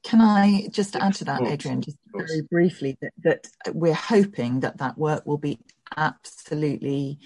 [0.04, 4.78] Can I just add to that, Adrian, just very briefly, that, that we're hoping that
[4.78, 5.58] that work will be
[5.98, 7.17] absolutely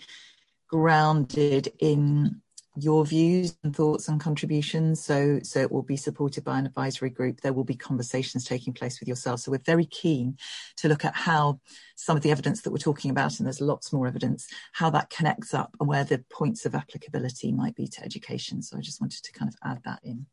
[0.69, 2.41] grounded in
[2.75, 5.03] your views and thoughts and contributions.
[5.03, 7.41] So, so it will be supported by an advisory group.
[7.41, 9.41] There will be conversations taking place with yourself.
[9.41, 10.37] So we're very keen
[10.77, 11.59] to look at how
[11.95, 15.09] some of the evidence that we're talking about, and there's lots more evidence, how that
[15.09, 18.61] connects up and where the points of applicability might be to education.
[18.61, 20.25] So I just wanted to kind of add that in.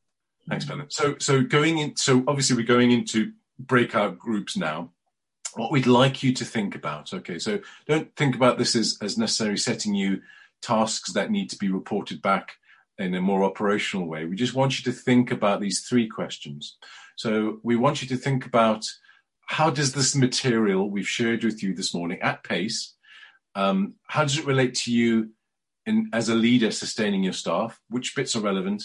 [0.49, 0.93] Thanks, Benna.
[0.93, 4.91] So, so going in, so obviously we're going into breakout groups now
[5.57, 7.13] what we'd like you to think about.
[7.13, 10.21] Okay, so don't think about this as, as necessarily setting you
[10.63, 12.53] tasks that need to be reported back
[12.99, 14.25] in a more operational way.
[14.25, 16.77] We just want you to think about these three questions.
[17.17, 18.85] So we want you to think about
[19.47, 22.95] how does this material we've shared with you this morning at pace,
[23.55, 25.31] um, how does it relate to you
[25.87, 27.81] in, as a leader sustaining your staff?
[27.89, 28.83] Which bits are relevant?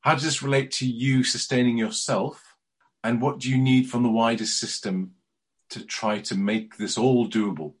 [0.00, 2.56] How does this relate to you sustaining yourself?
[3.04, 5.12] And what do you need from the wider system
[5.70, 7.74] to try to make this all doable?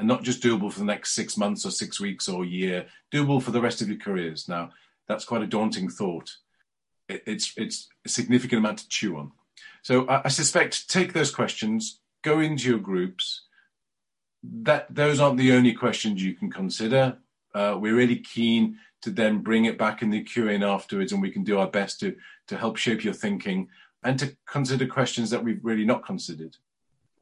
[0.00, 3.40] And not just doable for the next six months or six weeks or year, doable
[3.40, 4.48] for the rest of your careers.
[4.48, 4.70] Now,
[5.06, 6.36] that's quite a daunting thought.
[7.06, 9.32] It, it's it's a significant amount to chew on.
[9.82, 13.42] So I, I suspect take those questions, go into your groups.
[14.42, 17.18] That those aren't the only questions you can consider.
[17.54, 21.30] Uh, we're really keen to then bring it back in the Q&A afterwards, and we
[21.30, 23.68] can do our best to to help shape your thinking
[24.02, 26.56] and to consider questions that we've really not considered.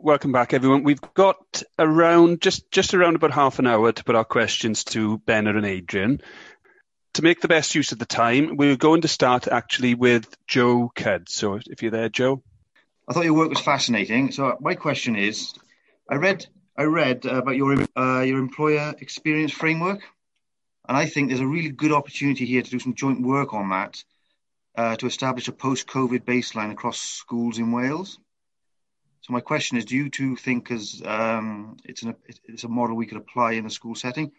[0.01, 0.85] Welcome back, everyone.
[0.85, 5.19] We've got around just just around about half an hour to put our questions to
[5.19, 6.21] Benna and Adrian.
[7.15, 10.93] To make the best use of the time, we're going to start actually with Joe
[10.95, 11.29] Cudd.
[11.29, 12.45] So if you're there, Joe.
[13.09, 14.31] I thought your work was fascinating.
[14.31, 15.53] So my question is,
[16.09, 16.47] I read
[16.77, 20.03] I read about your uh, your employer experience framework.
[20.87, 23.71] And I think there's a really good opportunity here to do some joint work on
[23.71, 24.05] that
[24.77, 28.21] uh, to establish a post-COVID baseline across schools in Wales.
[29.29, 32.15] So my question is, do you two think as um, it's, an,
[32.45, 34.33] it's a model we could apply in a school setting?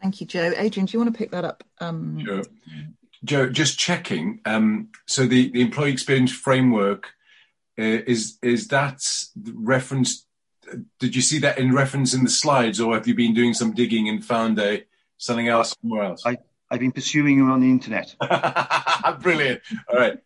[0.00, 0.52] Thank you, Joe.
[0.56, 1.64] Adrian, do you want to pick that up?
[1.80, 2.44] Um, sure.
[3.24, 4.38] Joe, just checking.
[4.44, 7.08] Um, so the, the employee experience framework
[7.76, 9.02] uh, is is that
[9.54, 10.24] reference?
[11.00, 13.72] Did you see that in reference in the slides, or have you been doing some
[13.72, 14.84] digging and found a
[15.16, 16.22] something else somewhere else?
[16.24, 16.38] I,
[16.72, 18.16] I've been pursuing you on the internet.
[19.20, 19.60] Brilliant.
[19.90, 20.18] All right.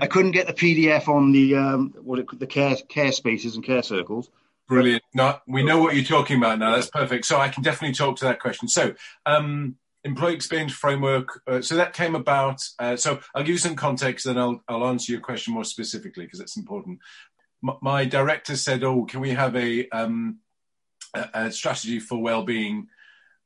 [0.00, 3.64] I couldn't get the PDF on the um, what it, the care care spaces and
[3.64, 4.30] care circles.
[4.68, 5.02] Brilliant.
[5.14, 6.76] No, we know what you're talking about now.
[6.76, 7.24] That's perfect.
[7.24, 8.68] So I can definitely talk to that question.
[8.68, 8.94] So,
[9.26, 9.74] um,
[10.04, 11.42] employee experience framework.
[11.44, 12.60] Uh, so that came about.
[12.78, 16.24] Uh, so I'll give you some context, and I'll I'll answer your question more specifically
[16.24, 17.00] because it's important.
[17.68, 20.38] M- my director said, "Oh, can we have a um,
[21.14, 22.86] a, a strategy for well-being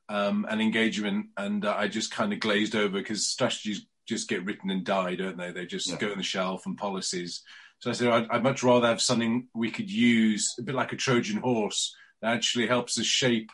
[0.09, 4.45] um, and engagement?" And uh, I just kind of glazed over because strategies just get
[4.45, 5.51] written and die, don't they?
[5.51, 5.97] They just yeah.
[5.97, 7.43] go on the shelf and policies.
[7.81, 10.93] So I said, I'd, I'd, much rather have something we could use, a bit like
[10.93, 13.51] a Trojan horse, that actually helps us shape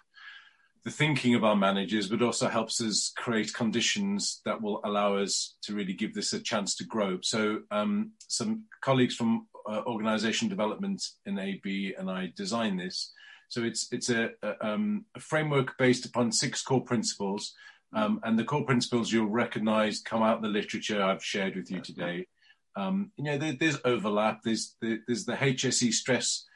[0.84, 5.56] the thinking of our managers, but also helps us create conditions that will allow us
[5.62, 7.18] to really give this a chance to grow.
[7.22, 13.12] So, um, some colleagues from uh, organization development in AB and I designed this.
[13.52, 17.52] So it's it's a, a, um, a framework based upon six core principles,
[17.92, 21.70] um, and the core principles you'll recognise come out in the literature I've shared with
[21.70, 22.28] you today.
[22.76, 24.40] Um, you know, there, there's overlap.
[24.42, 26.46] There's there's the HSE stress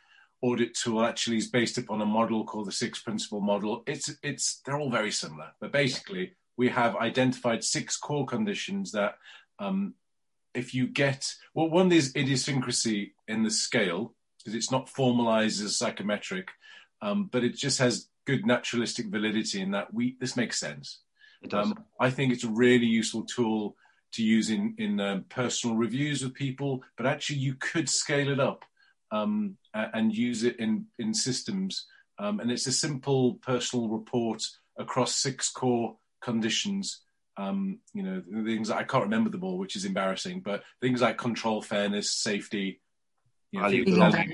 [0.41, 3.83] audit tool actually is based upon a model called the six principle model.
[3.87, 9.19] It's it's they're all very similar, but basically we have identified six core conditions that
[9.59, 9.93] um,
[10.55, 15.77] if you get well, one is idiosyncrasy in the scale because it's not formalized as
[15.77, 16.49] psychometric,
[17.03, 21.01] um, but it just has good naturalistic validity in that we this makes sense.
[21.43, 23.77] It Um, I think it's a really useful tool
[24.13, 28.41] to use in in um, personal reviews with people, but actually you could scale it
[28.41, 28.65] up
[29.11, 31.87] um, and use it in, in systems.
[32.19, 34.43] Um, and it's a simple personal report
[34.79, 37.03] across six core conditions.
[37.37, 41.19] Um, you know, things I can't remember them all, which is embarrassing, but things like
[41.19, 42.81] control, fairness, safety.
[43.53, 43.67] You know,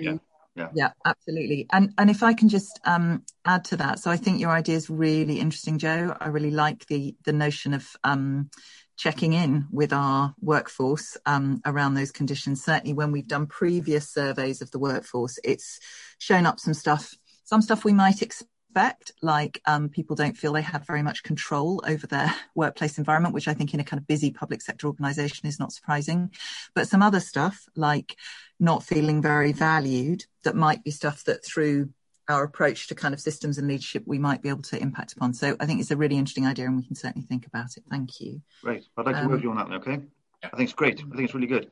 [0.00, 0.16] yeah.
[0.55, 0.68] Yeah.
[0.74, 1.66] yeah, absolutely.
[1.72, 4.76] And and if I can just um, add to that, so I think your idea
[4.76, 6.14] is really interesting, Joe.
[6.20, 8.50] I really like the the notion of um,
[8.96, 12.62] checking in with our workforce um, around those conditions.
[12.62, 15.80] Certainly, when we've done previous surveys of the workforce, it's
[16.18, 20.62] shown up some stuff, some stuff we might expect, like um, people don't feel they
[20.62, 24.07] have very much control over their workplace environment, which I think in a kind of
[24.07, 26.30] busy public sector organisation is not surprising.
[26.74, 28.16] But some other stuff, like
[28.62, 31.90] not feeling very valued, that might be stuff that through
[32.28, 35.34] our approach to kind of systems and leadership we might be able to impact upon.
[35.34, 37.82] So I think it's a really interesting idea and we can certainly think about it.
[37.90, 38.40] Thank you.
[38.62, 38.86] Great.
[38.96, 40.00] I'd like to um, work with you on that, okay?
[40.42, 40.50] Yeah.
[40.52, 41.00] I think it's great.
[41.00, 41.70] I think it's really good.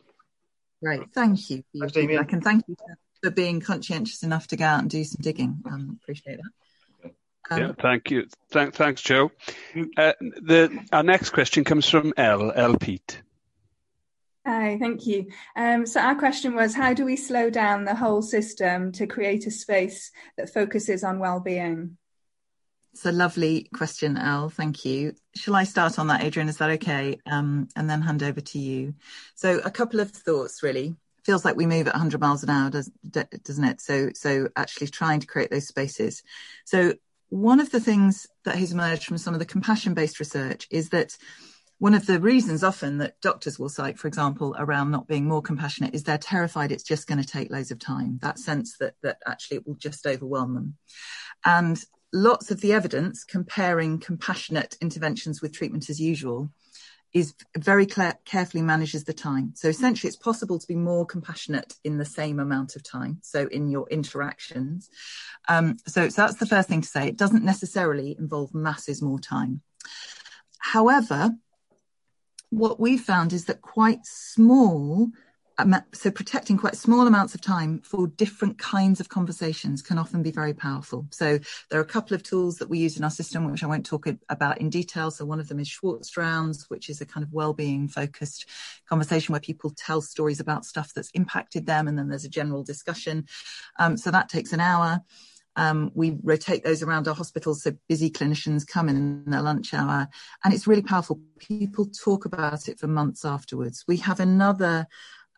[0.83, 1.03] Great.
[1.15, 1.63] Thank you.
[1.79, 2.27] Thanks, Damien.
[2.29, 2.77] And thank you
[3.23, 5.63] for being conscientious enough to go out and do some digging.
[5.71, 7.13] Um, appreciate that.
[7.53, 8.27] Um, yeah, thank you.
[8.53, 9.31] Th- thanks, Joe.
[9.97, 12.53] Uh, the, our next question comes from L.
[12.55, 12.77] L.
[12.77, 13.23] Pete.
[14.47, 15.27] Hi, thank you.
[15.55, 19.47] Um, so our question was, how do we slow down the whole system to create
[19.47, 21.99] a space that focuses on well-being?
[22.93, 24.49] It's a lovely question, Elle.
[24.49, 25.15] Thank you.
[25.37, 26.49] Shall I start on that, Adrian?
[26.49, 27.19] Is that okay?
[27.31, 28.95] Um, and then hand over to you.
[29.35, 30.97] So a couple of thoughts, really.
[31.25, 33.81] Feels like we move at 100 miles an hour, does, doesn't it?
[33.83, 36.23] So, so actually trying to create those spaces.
[36.65, 36.95] So
[37.29, 41.17] one of the things that has emerged from some of the compassion-based research is that
[41.81, 45.41] one of the reasons often that doctors will cite, for example, around not being more
[45.41, 48.97] compassionate is they're terrified it's just going to take loads of time, that sense that,
[49.03, 50.77] that actually it will just overwhelm them.
[51.43, 56.51] And lots of the evidence comparing compassionate interventions with treatment as usual
[57.15, 59.55] is very clear, carefully manages the time.
[59.57, 63.21] So essentially, it's possible to be more compassionate in the same amount of time.
[63.23, 64.91] So in your interactions.
[65.49, 67.09] Um, so, so that's the first thing to say.
[67.09, 69.63] It doesn't necessarily involve masses more time.
[70.59, 71.31] However,
[72.51, 75.11] what we found is that quite small
[75.93, 80.31] so protecting quite small amounts of time for different kinds of conversations can often be
[80.31, 81.07] very powerful.
[81.11, 81.39] So
[81.71, 83.87] there are a couple of tools that we use in our system, which I won't
[83.87, 85.11] talk about in detail.
[85.11, 88.47] So one of them is Schwartz rounds, which is a kind of well-being focused
[88.89, 92.63] conversation where people tell stories about stuff that's impacted them, and then there's a general
[92.63, 93.27] discussion.
[93.79, 95.03] Um, so that takes an hour.
[95.57, 100.09] Um, we rotate those around our hospitals so busy clinicians come in their lunch hour,
[100.45, 101.21] and it's really powerful.
[101.39, 103.85] People talk about it for months afterwards.
[103.87, 104.87] We have another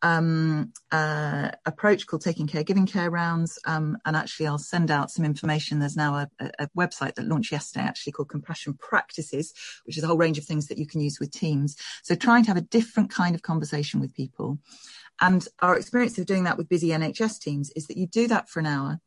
[0.02, 3.58] um, uh, approach called Taking Care, Giving Care rounds.
[3.64, 5.78] Um, and actually, I'll send out some information.
[5.78, 9.54] There's now a, a, website that launched yesterday, actually called Compassion Practices,
[9.84, 11.76] which is a whole range of things that you can use with teams.
[12.02, 14.58] So trying to have a different kind of conversation with people.
[15.20, 18.48] And our experience of doing that with busy NHS teams is that you do that
[18.48, 19.00] for an hour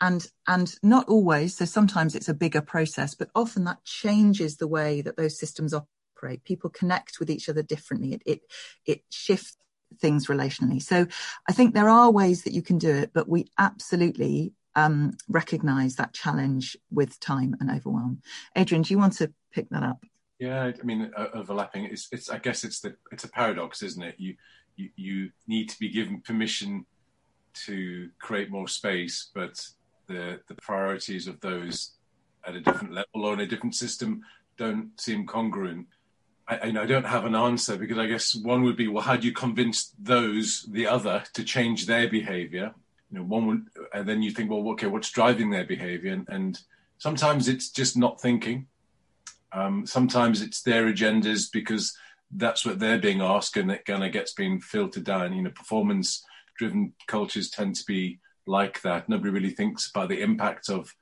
[0.00, 4.68] and and not always so sometimes it's a bigger process but often that changes the
[4.68, 8.40] way that those systems operate people connect with each other differently it it,
[8.86, 9.56] it shifts
[9.98, 10.82] things relationally.
[10.82, 11.06] So
[11.48, 15.96] I think there are ways that you can do it, but we absolutely um, recognize
[15.96, 18.22] that challenge with time and overwhelm.
[18.56, 20.04] Adrian, do you want to pick that up?
[20.38, 21.84] Yeah, I mean, overlapping.
[21.84, 22.30] It's, it's.
[22.30, 22.96] I guess it's the.
[23.12, 24.14] It's a paradox, isn't it?
[24.16, 24.36] You,
[24.74, 26.86] you, you need to be given permission
[27.66, 29.62] to create more space, but
[30.10, 31.92] the the priorities of those
[32.46, 34.22] at a different level or in a different system
[34.56, 35.86] don't seem congruent.
[36.48, 39.26] I, I, don't have an answer because I guess one would be, well, how do
[39.26, 42.74] you convince those, the other, to change their behavior?
[43.10, 46.12] You know, one would, and then you think, well, okay, what's driving their behavior?
[46.12, 46.60] And, and
[46.98, 48.66] sometimes it's just not thinking.
[49.52, 51.96] Um, sometimes it's their agendas because
[52.30, 55.32] that's what they're being asked, and it kind of gets being filtered down.
[55.32, 59.08] You know, performance-driven cultures tend to be like that.
[59.08, 60.94] Nobody really thinks about the impact of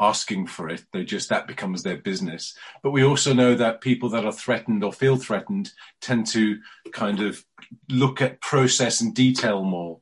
[0.00, 0.84] asking for it.
[0.92, 2.56] They just that becomes their business.
[2.82, 5.70] But we also know that people that are threatened or feel threatened
[6.00, 6.58] tend to
[6.92, 7.44] kind of
[7.88, 10.00] look at process and detail more.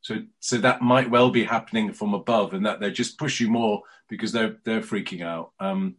[0.00, 3.48] So so that might well be happening from above, and that they just push you
[3.48, 5.52] more because they're they're freaking out.
[5.60, 5.96] Um,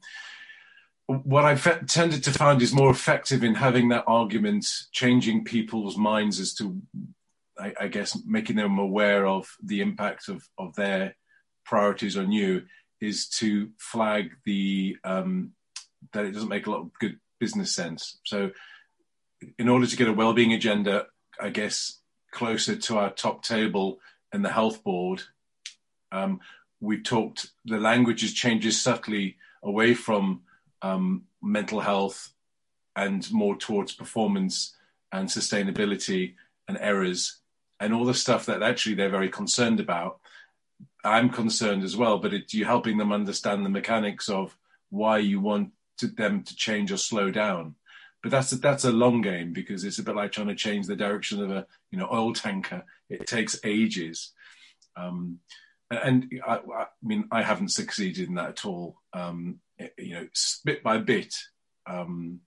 [1.07, 6.39] what I've tended to find is more effective in having that argument, changing people's minds
[6.39, 6.81] as to,
[7.59, 11.15] I, I guess, making them aware of the impact of of their
[11.65, 12.63] priorities on you
[13.01, 15.51] is to flag the um,
[16.13, 18.19] that it doesn't make a lot of good business sense.
[18.23, 18.51] So,
[19.59, 21.07] in order to get a well-being agenda,
[21.39, 21.99] I guess
[22.31, 23.99] closer to our top table
[24.33, 25.23] and the health board,
[26.11, 26.39] um,
[26.79, 27.51] we've talked.
[27.65, 30.41] The language has changes subtly away from
[30.81, 32.33] um, mental health
[32.95, 34.75] and more towards performance
[35.11, 36.33] and sustainability
[36.67, 37.39] and errors
[37.79, 40.19] and all the stuff that actually they're very concerned about
[41.03, 44.57] I'm concerned as well, but it's you helping them understand the mechanics of
[44.89, 47.75] why you want to, them to change or slow down.
[48.21, 50.87] But that's a, that's a long game because it's a bit like trying to change
[50.87, 52.83] the direction of a you know oil tanker.
[53.09, 54.33] It takes ages,
[54.95, 55.39] um,
[55.89, 58.97] and I, I, mean I haven't succeeded in that at all.
[59.13, 59.59] Um,
[59.97, 60.27] you know,
[60.65, 61.35] bit by bit,
[61.85, 62.41] um,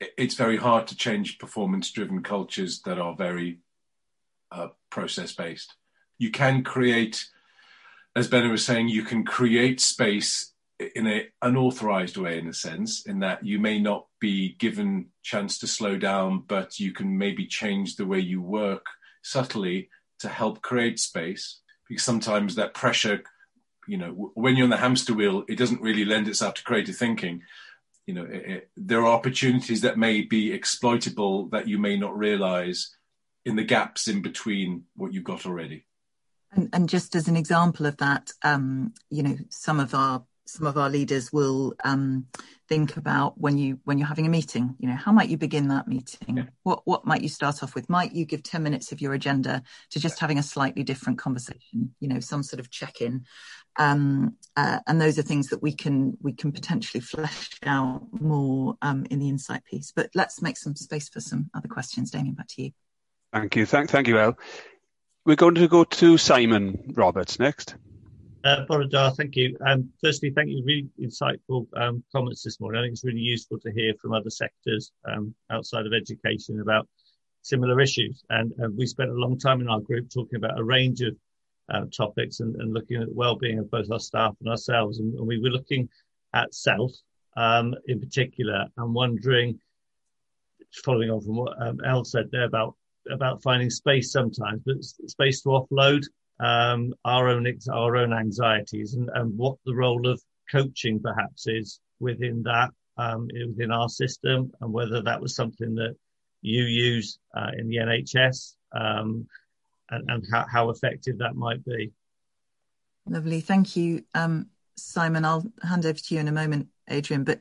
[0.00, 3.60] it, it's very hard to change performance-driven cultures that are very
[4.54, 5.74] uh, process-based.
[6.18, 7.26] You can create
[8.16, 10.52] as Benna was saying, you can create space
[10.94, 15.58] in an unauthorized way, in a sense, in that you may not be given chance
[15.58, 18.86] to slow down, but you can maybe change the way you work
[19.22, 19.88] subtly
[20.20, 21.60] to help create space.
[21.88, 23.24] Because sometimes that pressure,
[23.88, 26.96] you know, when you're on the hamster wheel, it doesn't really lend itself to creative
[26.96, 27.42] thinking.
[28.06, 32.16] You know, it, it, there are opportunities that may be exploitable that you may not
[32.16, 32.94] realize
[33.44, 35.86] in the gaps in between what you've got already.
[36.52, 40.66] And, and just as an example of that, um, you know, some of our some
[40.66, 42.26] of our leaders will um,
[42.68, 44.76] think about when you when you're having a meeting.
[44.78, 46.36] You know, how might you begin that meeting?
[46.36, 46.44] Yeah.
[46.62, 47.88] What what might you start off with?
[47.88, 51.94] Might you give ten minutes of your agenda to just having a slightly different conversation?
[52.00, 53.24] You know, some sort of check in.
[53.76, 58.76] Um, uh, and those are things that we can we can potentially flesh out more
[58.82, 59.92] um, in the insight piece.
[59.94, 62.10] But let's make some space for some other questions.
[62.10, 62.70] Damien, back to you.
[63.34, 63.66] Thank you.
[63.66, 64.38] Thank, thank you, El.
[65.24, 67.74] We're going to go to Simon Roberts next.
[68.44, 69.56] Uh, Bore da, thank you.
[69.66, 70.60] Um, firstly, thank you.
[70.60, 72.78] for Really insightful um, comments this morning.
[72.78, 76.86] I think it's really useful to hear from other sectors um, outside of education about
[77.42, 78.22] similar issues.
[78.30, 81.16] And uh, we spent a long time in our group talking about a range of
[81.68, 85.00] uh, topics and, and, looking at the well-being of both our staff and ourselves.
[85.00, 85.88] And, and we were looking
[86.34, 86.92] at self
[87.36, 89.58] um, in particular and wondering,
[90.84, 92.76] following on from what um, El said there about
[93.10, 96.02] about finding space sometimes, but space to offload
[96.40, 101.80] um, our own our own anxieties and, and what the role of coaching perhaps is
[102.00, 105.96] within that um, within our system, and whether that was something that
[106.42, 109.26] you use uh, in the NHS um,
[109.90, 111.92] and, and how, how, effective that might be.
[113.06, 115.24] Lovely, thank you, um, Simon.
[115.24, 117.24] I'll hand over to you in a moment, Adrian.
[117.24, 117.40] But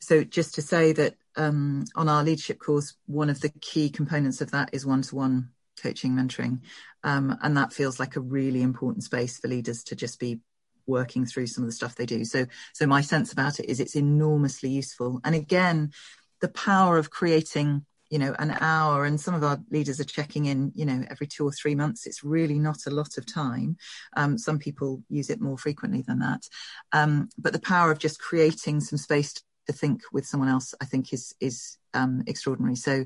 [0.00, 4.40] so just to say that um, on our leadership course, one of the key components
[4.40, 5.50] of that is one-to-one
[5.82, 6.60] coaching, mentoring,
[7.04, 10.40] um, and that feels like a really important space for leaders to just be
[10.86, 12.24] working through some of the stuff they do.
[12.24, 15.20] So, so my sense about it is it's enormously useful.
[15.24, 15.92] And again,
[16.40, 20.46] the power of creating you know, an hour, and some of our leaders are checking
[20.46, 22.06] in, you know, every two or three months.
[22.06, 23.76] It's really not a lot of time.
[24.16, 26.42] Um, some people use it more frequently than that.
[26.92, 29.34] Um, but the power of just creating some space
[29.68, 32.76] to think with someone else, I think, is is um, extraordinary.
[32.76, 33.04] So,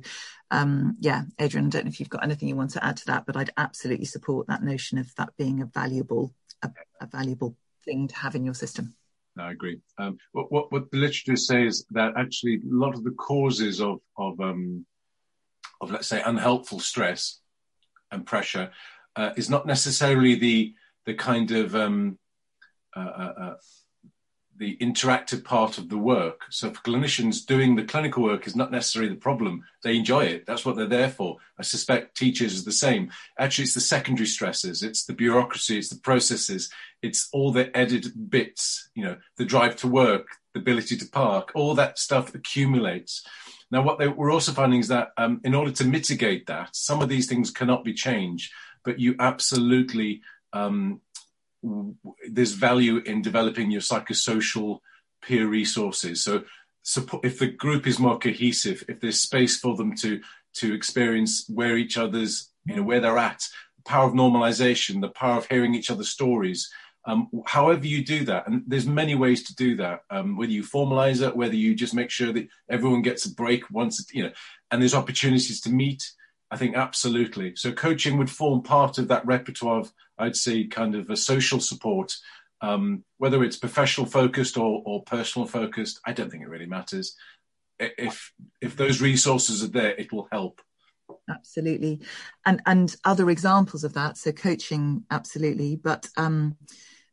[0.51, 3.07] um, yeah, Adrian, I don't know if you've got anything you want to add to
[3.07, 7.57] that, but I'd absolutely support that notion of that being a valuable, a, a valuable
[7.85, 8.95] thing to have in your system.
[9.39, 9.81] I agree.
[9.99, 14.01] Um, what, what, what the literature says that actually a lot of the causes of
[14.17, 14.87] of um,
[15.81, 17.41] of let's say unhelpful stress
[18.11, 18.71] and pressure
[19.17, 20.75] uh, is not necessarily the
[21.07, 22.19] the kind of um,
[22.95, 23.55] uh, uh, uh,
[24.63, 26.43] the interactive part of the work.
[26.49, 29.65] So for clinicians, doing the clinical work is not necessarily the problem.
[29.83, 30.47] They enjoy it.
[30.47, 31.39] That's what they're there for.
[31.59, 33.11] I suspect teachers is the same.
[33.41, 34.85] Actually, it's the secondary stresses.
[34.85, 35.79] It's the bureaucracy.
[35.79, 36.71] It's the processes.
[37.03, 38.89] It's all the added bits.
[38.95, 41.51] You know, the drive to work, the ability to park.
[41.57, 43.27] All that stuff accumulates.
[43.73, 47.03] Now, what they, we're also finding is that um, in order to mitigate that, some
[47.03, 48.53] of these things cannot be changed,
[48.85, 51.01] but you absolutely um,
[52.31, 54.81] there's value in developing your psychosocial
[55.23, 56.23] peer resources.
[56.23, 56.45] So,
[56.83, 60.21] support, if the group is more cohesive, if there's space for them to
[60.55, 63.47] to experience where each other's, you know, where they're at,
[63.77, 66.71] the power of normalization, the power of hearing each other's stories,
[67.05, 70.03] um, however you do that, and there's many ways to do that.
[70.11, 73.71] Um, whether you formalize it, whether you just make sure that everyone gets a break
[73.71, 74.33] once, you know,
[74.71, 76.13] and there's opportunities to meet.
[76.51, 77.57] I think absolutely.
[77.57, 81.61] So coaching would form part of that repertoire of, I'd say, kind of a social
[81.61, 82.15] support.
[82.61, 87.17] Um, whether it's professional focused or, or personal focused, I don't think it really matters.
[87.81, 90.61] If if those resources are there, it will help
[91.29, 92.01] absolutely
[92.47, 96.57] and and other examples of that so coaching absolutely but um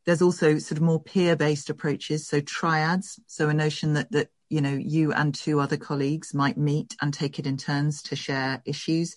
[0.06, 3.20] there's also sort of more peer-based approaches, so triads.
[3.26, 7.14] So a notion that that you know you and two other colleagues might meet and
[7.14, 9.16] take it in turns to share issues.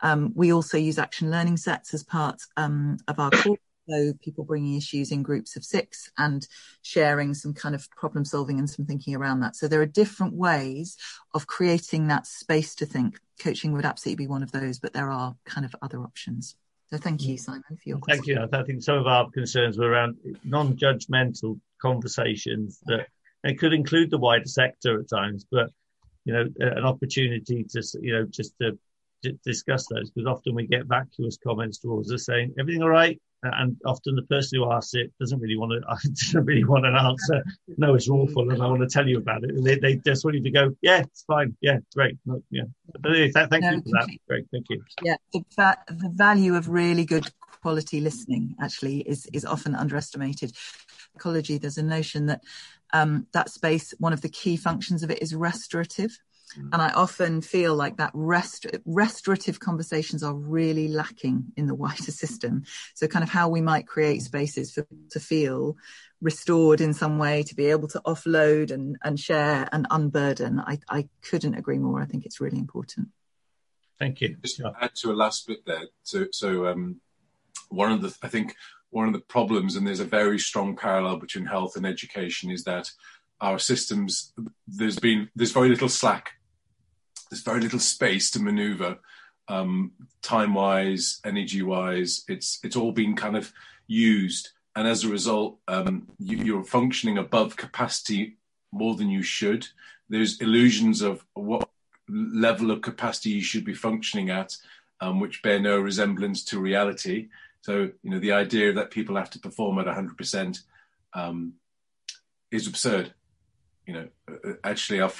[0.00, 3.58] Um, we also use action learning sets as part um, of our course.
[3.88, 6.46] So people bringing issues in groups of six and
[6.80, 9.56] sharing some kind of problem solving and some thinking around that.
[9.56, 10.96] So there are different ways
[11.34, 13.18] of creating that space to think.
[13.40, 16.56] Coaching would absolutely be one of those, but there are kind of other options.
[16.86, 18.24] So thank you, Simon, for your question.
[18.24, 18.58] Thank you.
[18.58, 23.08] I think some of our concerns were around non-judgmental conversations that
[23.44, 25.70] it could include the wider sector at times, but
[26.24, 28.78] you know, an opportunity to you know just to
[29.44, 33.20] discuss those because often we get vacuous comments towards us saying everything all right?
[33.42, 36.96] And often the person who asks it doesn't really want to doesn't really want an
[36.96, 37.42] answer.
[37.76, 39.50] No it's awful and i want to tell you about it.
[39.50, 41.54] And they, they just want you to go yeah it's fine.
[41.60, 42.16] Yeah great.
[42.24, 42.64] No, yeah.
[43.02, 44.08] Thank no, you for that.
[44.28, 44.82] great thank you.
[45.02, 45.42] Yeah the,
[45.88, 47.30] the value of really good
[47.62, 50.52] quality listening actually is is often underestimated.
[51.14, 52.40] Ecology there's a notion that
[52.94, 56.18] um, that space one of the key functions of it is restorative
[56.56, 62.10] and I often feel like that rest, restorative conversations are really lacking in the wider
[62.12, 62.64] system.
[62.94, 65.76] So kind of how we might create spaces for to feel
[66.20, 70.60] restored in some way, to be able to offload and, and share and unburden.
[70.60, 72.00] I, I couldn't agree more.
[72.00, 73.08] I think it's really important.
[73.98, 74.36] Thank you.
[74.42, 75.84] Just to add to a last bit there.
[76.02, 77.00] So, so um,
[77.68, 78.54] one of the, I think
[78.90, 82.64] one of the problems, and there's a very strong parallel between health and education, is
[82.64, 82.90] that
[83.40, 84.32] our systems,
[84.66, 86.32] there's been, there's very little slack
[87.34, 88.98] there's very little space to maneuver
[89.48, 89.90] um,
[90.22, 92.24] time wise, energy wise.
[92.28, 93.52] It's it's all been kind of
[93.88, 98.36] used, and as a result, um, you, are functioning above capacity
[98.70, 99.66] more than you should.
[100.08, 101.68] There's illusions of what
[102.08, 104.56] level of capacity you should be functioning at,
[105.00, 107.28] um, which bear no resemblance to reality.
[107.64, 110.60] So you know the idea that people have to perform at 100%
[111.14, 111.54] um,
[112.50, 113.14] is absurd
[113.86, 115.12] you know, uh, actually our,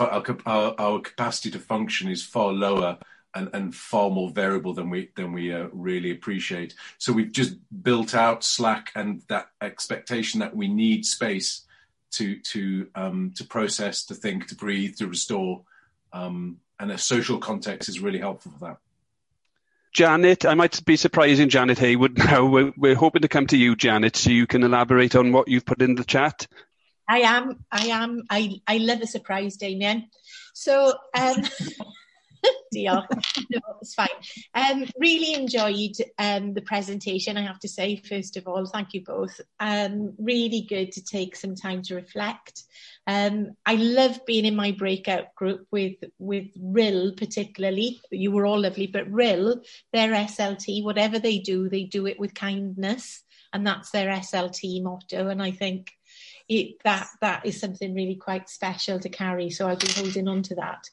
[0.46, 2.98] our, our capacity to function is far lower
[3.34, 6.74] and, and far more variable than we than we uh, really appreciate.
[6.98, 11.62] So we've just built out Slack and that expectation that we need space
[12.12, 15.62] to to um, to process, to think, to breathe, to restore,
[16.12, 18.78] um, and a social context is really helpful for that.
[19.94, 22.44] Janet, I might be surprising Janet Haywood now.
[22.44, 25.64] We're, we're hoping to come to you, Janet, so you can elaborate on what you've
[25.64, 26.48] put in the chat.
[27.08, 27.64] I am.
[27.70, 28.22] I am.
[28.28, 30.08] I, I love a surprise, Damien.
[30.52, 31.36] So, um,
[32.72, 33.06] deal.
[33.50, 34.08] No, it's fine.
[34.54, 38.66] Um, really enjoyed um, the presentation, I have to say, first of all.
[38.66, 39.40] Thank you both.
[39.60, 42.64] Um, really good to take some time to reflect.
[43.06, 48.00] Um, I love being in my breakout group with, with RIL particularly.
[48.10, 52.34] You were all lovely, but RIL, their SLT, whatever they do, they do it with
[52.34, 53.22] kindness.
[53.52, 55.28] And that's their SLT motto.
[55.28, 55.92] And I think
[56.48, 59.50] it, that that is something really quite special to carry.
[59.50, 60.84] So I've been holding on to that.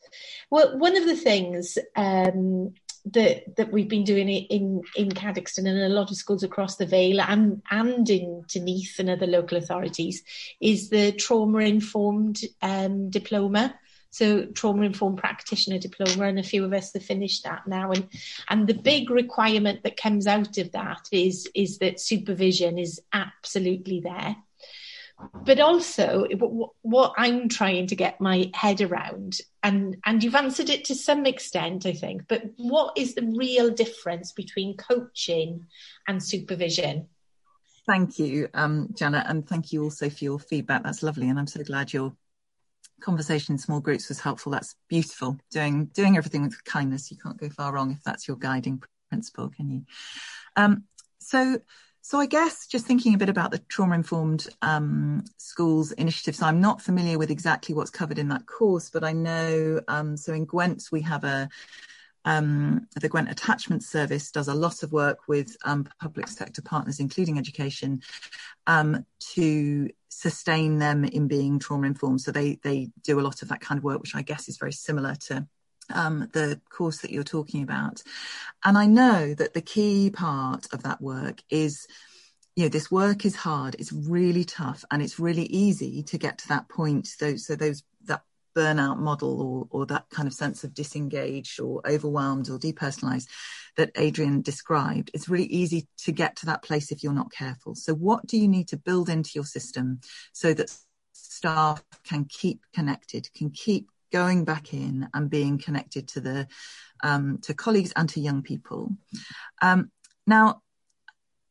[0.49, 2.73] Well, one of the things um,
[3.05, 6.75] that that we've been doing it in in Cadoxton and a lot of schools across
[6.75, 10.23] the Vale and and in Neath and other local authorities
[10.59, 13.75] is the trauma informed um, diploma.
[14.13, 17.91] So trauma informed practitioner diploma, and a few of us have finished that now.
[17.91, 18.07] And
[18.49, 24.01] and the big requirement that comes out of that is is that supervision is absolutely
[24.01, 24.35] there
[25.43, 26.25] but also
[26.81, 31.25] what I'm trying to get my head around, and and you've answered it to some
[31.25, 32.27] extent, I think.
[32.27, 35.65] But what is the real difference between coaching
[36.07, 37.07] and supervision?
[37.87, 40.83] Thank you, um, Janet, and thank you also for your feedback.
[40.83, 42.13] That's lovely, and I'm so glad your
[43.01, 44.51] conversation in small groups was helpful.
[44.51, 45.37] That's beautiful.
[45.51, 47.11] Doing doing everything with kindness.
[47.11, 49.85] You can't go far wrong if that's your guiding principle, can you?
[50.55, 50.83] Um,
[51.19, 51.59] so
[52.01, 56.41] so I guess just thinking a bit about the trauma informed um, schools initiatives.
[56.41, 60.33] I'm not familiar with exactly what's covered in that course, but I know um, so
[60.33, 61.47] in Gwent we have a
[62.25, 66.99] um, the Gwent Attachment Service does a lot of work with um, public sector partners,
[66.99, 68.01] including education,
[68.67, 72.21] um, to sustain them in being trauma informed.
[72.21, 74.57] So they they do a lot of that kind of work, which I guess is
[74.57, 75.47] very similar to
[75.93, 78.01] um, the course that you're talking about.
[78.63, 81.87] And I know that the key part of that work is,
[82.55, 86.39] you know, this work is hard, it's really tough, and it's really easy to get
[86.39, 87.07] to that point.
[87.07, 88.23] So, so those that
[88.55, 93.27] burnout model or, or that kind of sense of disengaged or overwhelmed or depersonalized
[93.77, 97.75] that Adrian described, it's really easy to get to that place if you're not careful.
[97.75, 100.01] So what do you need to build into your system
[100.33, 100.75] so that
[101.13, 106.47] staff can keep connected, can keep going back in and being connected to the
[107.03, 108.91] um, to colleagues and to young people.
[109.61, 109.91] Um,
[110.27, 110.61] now,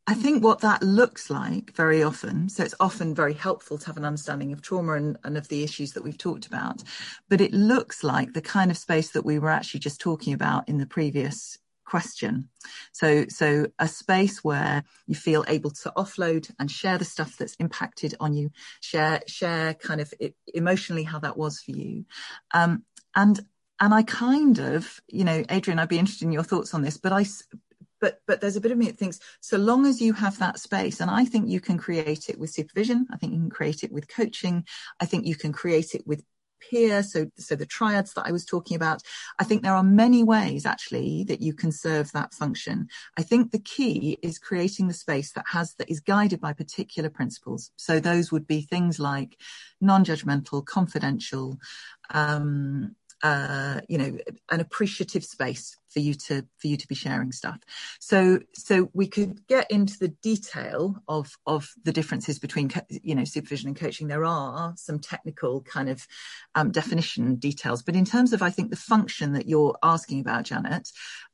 [0.07, 3.97] I think what that looks like very often, so it's often very helpful to have
[3.97, 6.83] an understanding of trauma and, and, of the issues that we've talked about,
[7.29, 10.67] but it looks like the kind of space that we were actually just talking about
[10.67, 11.57] in the previous
[11.91, 12.47] question.
[12.93, 17.55] So, so a space where you feel able to offload and share the stuff that's
[17.55, 20.13] impacted on you, share, share kind of
[20.53, 22.05] emotionally how that was for you.
[22.53, 22.83] Um,
[23.13, 23.37] and,
[23.81, 26.97] and I kind of, you know, Adrian, I'd be interested in your thoughts on this,
[26.97, 27.25] but I,
[27.99, 30.59] but but there's a bit of me that thinks so long as you have that
[30.59, 33.83] space and i think you can create it with supervision i think you can create
[33.83, 34.65] it with coaching
[34.99, 36.23] i think you can create it with
[36.69, 39.01] peer, so so the triads that I was talking about.
[39.39, 42.87] I think there are many ways actually that you can serve that function.
[43.17, 47.09] I think the key is creating the space that has that is guided by particular
[47.09, 47.71] principles.
[47.75, 49.37] So those would be things like
[49.81, 51.57] non-judgmental, confidential,
[52.11, 54.17] um, uh, you know,
[54.49, 57.59] an appreciative space for you to for you to be sharing stuff.
[57.99, 63.23] So so we could get into the detail of of the differences between you know
[63.23, 64.07] supervision and coaching.
[64.07, 66.07] There are some technical kind of
[66.55, 70.45] um, definition details, but in terms of I think the function that you're asking about,
[70.45, 70.89] Janet,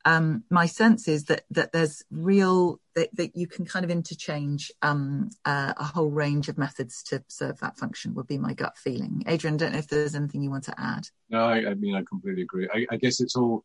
[0.05, 4.71] um, my sense is that that there's real that, that you can kind of interchange
[4.81, 8.15] um, uh, a whole range of methods to serve that function.
[8.15, 9.23] Would be my gut feeling.
[9.27, 11.07] Adrian, don't know if there's anything you want to add.
[11.29, 12.67] No, I, I mean I completely agree.
[12.73, 13.63] I, I guess it's all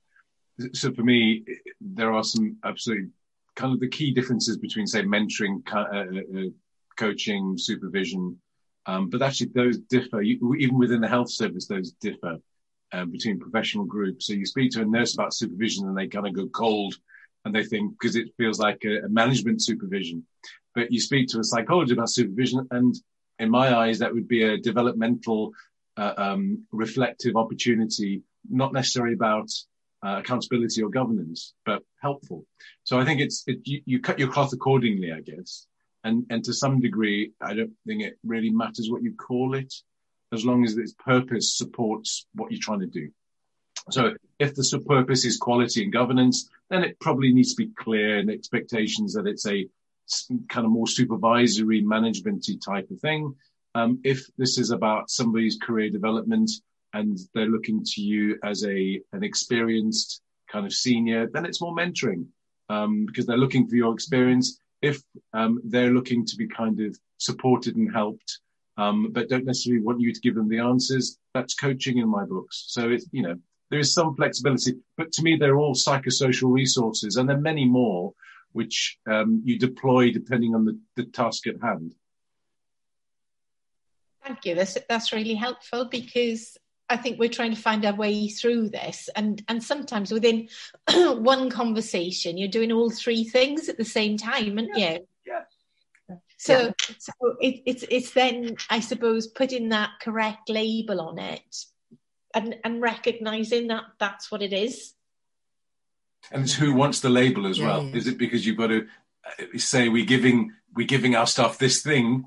[0.73, 1.45] so for me,
[1.81, 3.09] there are some absolutely
[3.57, 6.51] kind of the key differences between, say, mentoring, uh, uh,
[6.97, 8.39] coaching, supervision.
[8.87, 10.23] Um, but actually, those differ.
[10.23, 12.39] You, even within the health service, those differ
[12.93, 14.27] uh, between professional groups.
[14.27, 16.95] So you speak to a nurse about supervision, and they kind of go cold,
[17.45, 20.27] and they think because it feels like a, a management supervision.
[20.75, 22.95] But you speak to a psychologist about supervision, and
[23.39, 25.53] in my eyes, that would be a developmental,
[25.97, 29.51] uh, um, reflective opportunity, not necessarily about
[30.05, 32.45] uh, accountability or governance, but helpful.
[32.85, 35.67] So I think it's it, you, you, cut your cloth accordingly, I guess,
[36.05, 39.73] and and to some degree, I don't think it really matters what you call it,
[40.33, 43.11] as long as its purpose supports what you're trying to do.
[43.91, 48.19] So if the purpose is quality and governance, then it probably needs to be clear
[48.19, 49.69] and expectations that it's a
[50.49, 53.35] kind of more supervisory managementy type of thing.
[53.75, 56.51] Um, if this is about somebody's career development,
[56.95, 61.75] and they're looking to you as a an experienced kind of senior, then it's more
[61.75, 62.27] mentoring
[62.69, 64.59] um, because they're looking for your experience.
[64.83, 68.41] If um, they're looking to be kind of supported and helped,
[68.77, 72.25] um, but don't necessarily want you to give them the answers, that's coaching in my
[72.25, 72.65] books.
[72.69, 73.37] So it's you know
[73.71, 77.65] there is some flexibility, but to me they're all psychosocial resources, and there are many
[77.65, 78.13] more
[78.53, 81.95] which um, you deploy depending on the, the task at hand.
[84.25, 84.55] Thank you.
[84.55, 86.57] That's that's really helpful because
[86.93, 90.49] I think we're trying to find our way through this, and and sometimes within
[90.93, 95.07] one conversation, you're doing all three things at the same time, aren't you?
[95.27, 95.43] Yeah.
[96.37, 96.73] So, yeah.
[96.99, 101.65] so it, it's it's then I suppose putting that correct label on it,
[102.35, 104.95] and and recognizing that that's what it is.
[106.31, 107.85] And it's who wants the label as yeah, well.
[107.85, 107.97] Yeah.
[107.97, 108.87] Is it because you've got to
[109.25, 112.27] uh, say we're giving we're giving our staff this thing,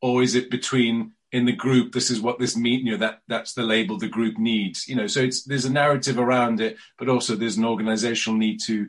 [0.00, 3.20] or is it between in the group this is what this mean you know that
[3.26, 5.06] that's the label the group needs you know.
[5.06, 8.88] So it's there's a narrative around it but also there's an organizational need to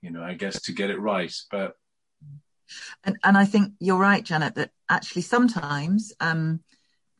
[0.00, 1.34] you know i guess to get it right.
[1.50, 1.76] But
[3.04, 6.60] and and i think you're right janet that actually sometimes um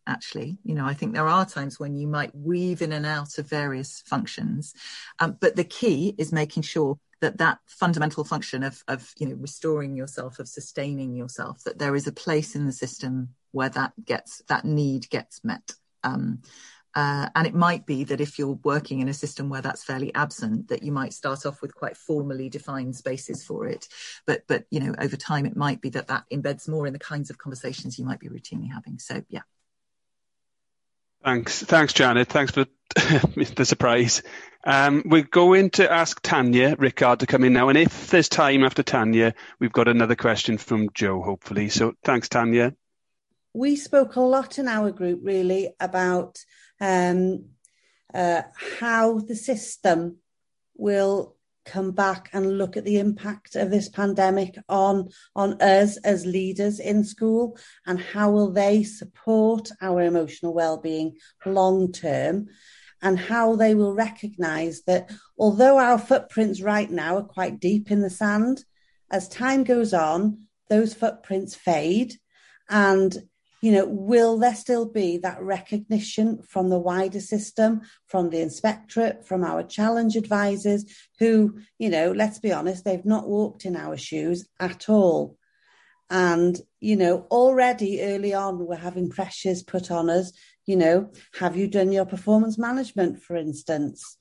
[0.06, 3.38] actually you know i think there are times when you might weave in and out
[3.38, 4.74] of various functions
[5.20, 9.36] um, but the key is making sure that that fundamental function of of you know
[9.36, 13.92] restoring yourself of sustaining yourself that there is a place in the system where that
[14.04, 15.72] gets that need gets met.
[16.02, 16.42] Um,
[16.94, 20.14] uh, and it might be that if you're working in a system where that's fairly
[20.14, 23.88] absent, that you might start off with quite formally defined spaces for it.
[24.26, 26.98] But but you know over time it might be that that embeds more in the
[26.98, 28.98] kinds of conversations you might be routinely having.
[28.98, 29.42] So yeah.
[31.24, 32.28] Thanks, thanks, Janet.
[32.28, 34.22] Thanks for the surprise.
[34.64, 38.64] Um, we're going to ask Tanya Rickard to come in now, and if there's time
[38.64, 41.68] after Tanya, we've got another question from Joe, hopefully.
[41.68, 42.74] So thanks, Tanya
[43.54, 46.38] we spoke a lot in our group really about
[46.80, 47.46] um,
[48.14, 50.16] uh, how the system
[50.76, 56.26] will come back and look at the impact of this pandemic on on us as
[56.26, 62.48] leaders in school and how will they support our emotional well-being long term
[63.00, 68.00] and how they will recognize that although our footprints right now are quite deep in
[68.00, 68.64] the sand
[69.10, 72.14] as time goes on those footprints fade
[72.68, 73.22] and
[73.62, 79.24] you know, will there still be that recognition from the wider system, from the inspectorate,
[79.24, 80.84] from our challenge advisors,
[81.20, 85.38] who, you know, let's be honest, they've not walked in our shoes at all.
[86.10, 90.32] And, you know, already early on, we're having pressures put on us.
[90.66, 94.16] You know, have you done your performance management, for instance?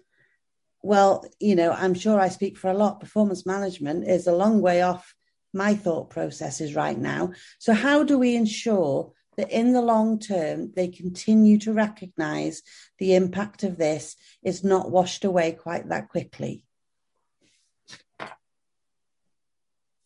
[0.83, 2.99] Well, you know, I'm sure I speak for a lot.
[2.99, 5.15] Performance management is a long way off
[5.51, 7.31] my thought processes right now.
[7.59, 12.61] So, how do we ensure that in the long term, they continue to recognize
[12.99, 16.63] the impact of this is not washed away quite that quickly?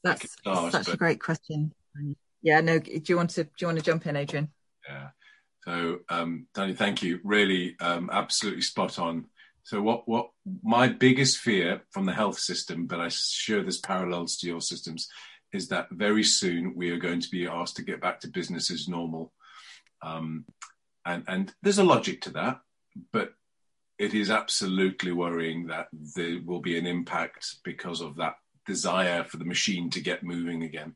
[0.05, 0.93] That's start, such but...
[0.93, 1.73] a great question.
[2.41, 4.53] Yeah, no, do you want to do you want to jump in, Adrian?
[4.87, 5.09] Yeah.
[5.65, 7.19] So, um, Danny, thank you.
[7.25, 9.25] Really, um, absolutely spot on.
[9.63, 10.29] So, what what
[10.63, 15.09] my biggest fear from the health system, but I'm sure there's parallels to your systems,
[15.55, 18.69] is that very soon we are going to be asked to get back to business
[18.69, 19.31] as normal.
[20.01, 20.45] Um,
[21.05, 22.59] and, and there's a logic to that,
[23.11, 23.33] but
[23.97, 28.35] it is absolutely worrying that there will be an impact because of that
[28.65, 30.95] desire for the machine to get moving again.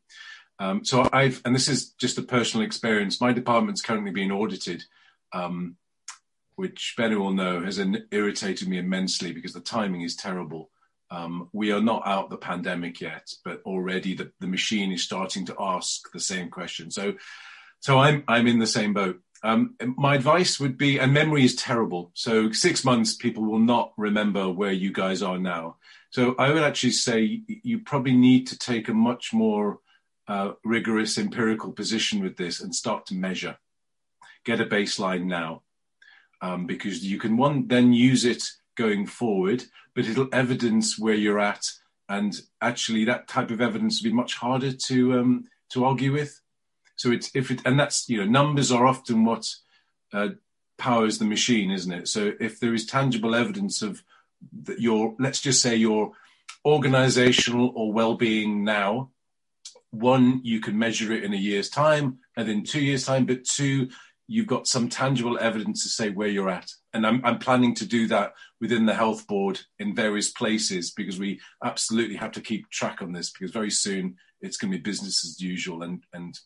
[0.60, 3.22] Um, so I've, and this is just a personal experience.
[3.22, 4.84] My department's currently being audited,
[5.32, 5.78] um,
[6.56, 7.80] which Ben will know has
[8.12, 10.70] irritated me immensely because the timing is terrible.
[11.12, 15.46] Um, we are not out the pandemic yet, but already the, the machine is starting
[15.48, 16.92] to ask the same question.
[16.92, 17.16] So,
[17.80, 19.20] so I'm I'm in the same boat.
[19.42, 22.12] Um, my advice would be, and memory is terrible.
[22.14, 25.78] So six months, people will not remember where you guys are now.
[26.12, 29.80] So I would actually say you probably need to take a much more
[30.28, 33.58] uh, rigorous empirical position with this and start to measure.
[34.44, 35.64] Get a baseline now,
[36.42, 38.44] um, because you can one then use it
[38.80, 41.66] going forward, but it'll evidence where you're at.
[42.08, 46.40] And actually, that type of evidence will be much harder to um, to argue with.
[46.96, 49.46] So it's if it and that's you know numbers are often what
[50.14, 50.30] uh,
[50.78, 52.08] powers the machine, isn't it?
[52.08, 54.02] So if there is tangible evidence of
[54.64, 56.14] that your let's just say your
[56.66, 59.10] organizational or well-being now
[59.92, 63.44] one you can measure it in a year's time and in two years time but
[63.44, 63.90] two
[64.28, 66.72] you've got some tangible evidence to say where you're at.
[66.94, 71.20] And I'm, I'm planning to do that within the health board in various places because
[71.20, 74.82] we absolutely have to keep track on this because very soon it's going to be
[74.82, 76.38] business as usual and, and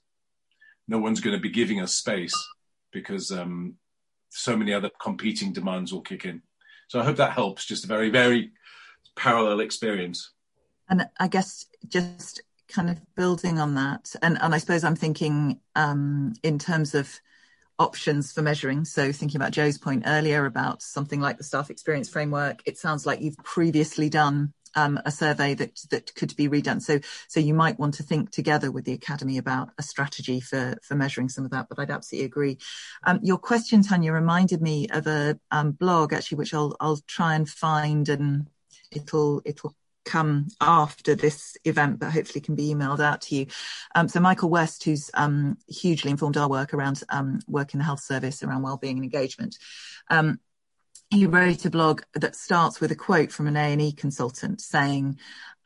[0.88, 2.36] no one's going to be giving us space
[2.92, 3.76] because um,
[4.30, 6.42] so many other competing demands will kick in.
[6.88, 7.66] So I hope that helps.
[7.66, 8.52] Just a very, very
[9.16, 10.32] parallel experience.
[10.90, 15.60] And I guess just kind of building on that, and, and I suppose I'm thinking
[15.76, 17.20] um, in terms of
[17.80, 18.86] options for measuring.
[18.86, 23.06] So thinking about Joe's point earlier about something like the staff experience framework, it sounds
[23.06, 26.82] like you've previously done um, a survey that that could be redone.
[26.82, 30.78] So so you might want to think together with the academy about a strategy for
[30.84, 31.68] for measuring some of that.
[31.70, 32.58] But I'd absolutely agree.
[33.04, 37.36] Um, your question, Tanya, reminded me of a um, blog actually, which I'll I'll try
[37.36, 38.48] and find and
[38.92, 43.48] it'll it'll come after this event, but hopefully can be emailed out to you.
[43.96, 47.84] Um, so Michael West, who's um, hugely informed our work around um, work in the
[47.84, 49.58] health service around wellbeing and engagement,
[50.10, 50.40] um,
[51.10, 55.20] he wrote a blog that starts with a quote from an A&E consultant saying,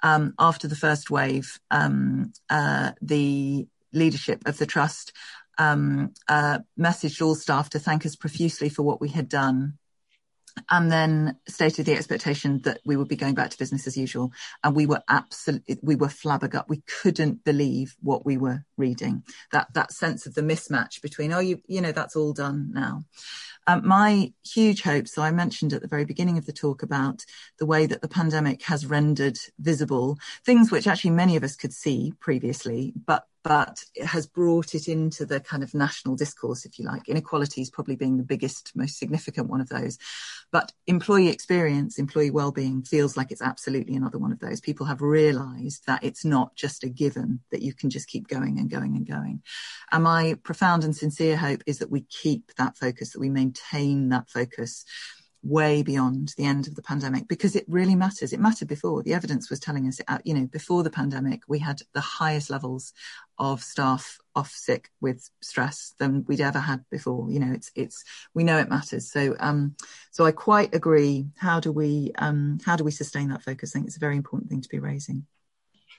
[0.03, 5.13] um, after the first wave, um, uh, the leadership of the trust
[5.57, 9.77] uh, messaged all staff to thank us profusely for what we had done
[10.70, 14.32] and then stated the expectation that we would be going back to business as usual.
[14.64, 16.70] And we were absolutely, we were flabbergasted.
[16.70, 19.24] We couldn't believe what we were reading.
[19.51, 23.03] That that sense of the mismatch between, oh, you you know, that's all done now.
[23.70, 27.26] Um, my huge hope, so I mentioned at the very beginning of the talk about
[27.59, 31.74] the way that the pandemic has rendered visible things which actually many of us could
[31.74, 36.78] see previously, but but it has brought it into the kind of national discourse, if
[36.78, 37.07] you like.
[37.07, 39.97] Inequalities probably being the biggest, most significant one of those.
[40.51, 44.59] But employee experience, employee well-being feels like it's absolutely another one of those.
[44.59, 48.59] People have realized that it's not just a given that you can just keep going
[48.59, 49.41] and going and going.
[49.93, 53.57] And my profound and sincere hope is that we keep that focus, that we maintain
[54.10, 54.86] that focus
[55.43, 58.34] way beyond the end of the pandemic because it really matters.
[58.34, 59.03] It mattered before.
[59.03, 62.49] The evidence was telling us, uh, you know, before the pandemic, we had the highest
[62.49, 62.93] levels
[63.38, 67.30] of staff off sick with stress than we'd ever had before.
[67.32, 68.03] You know, it's it's
[68.34, 69.12] we know it matters.
[69.12, 69.76] So um,
[70.12, 71.28] so I quite agree.
[71.38, 73.72] How do we um, how do we sustain that focus?
[73.72, 75.26] I think it's a very important thing to be raising.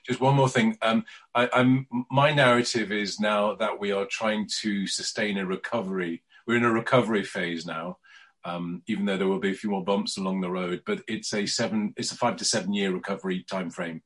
[0.05, 0.77] Just one more thing.
[0.81, 1.05] Um,
[1.35, 6.23] I, I'm my narrative is now that we are trying to sustain a recovery.
[6.47, 7.97] We're in a recovery phase now
[8.45, 10.83] um, even though there will be a few more bumps along the road.
[10.85, 14.01] But it's a seven, it's a five to seven year recovery timeframe,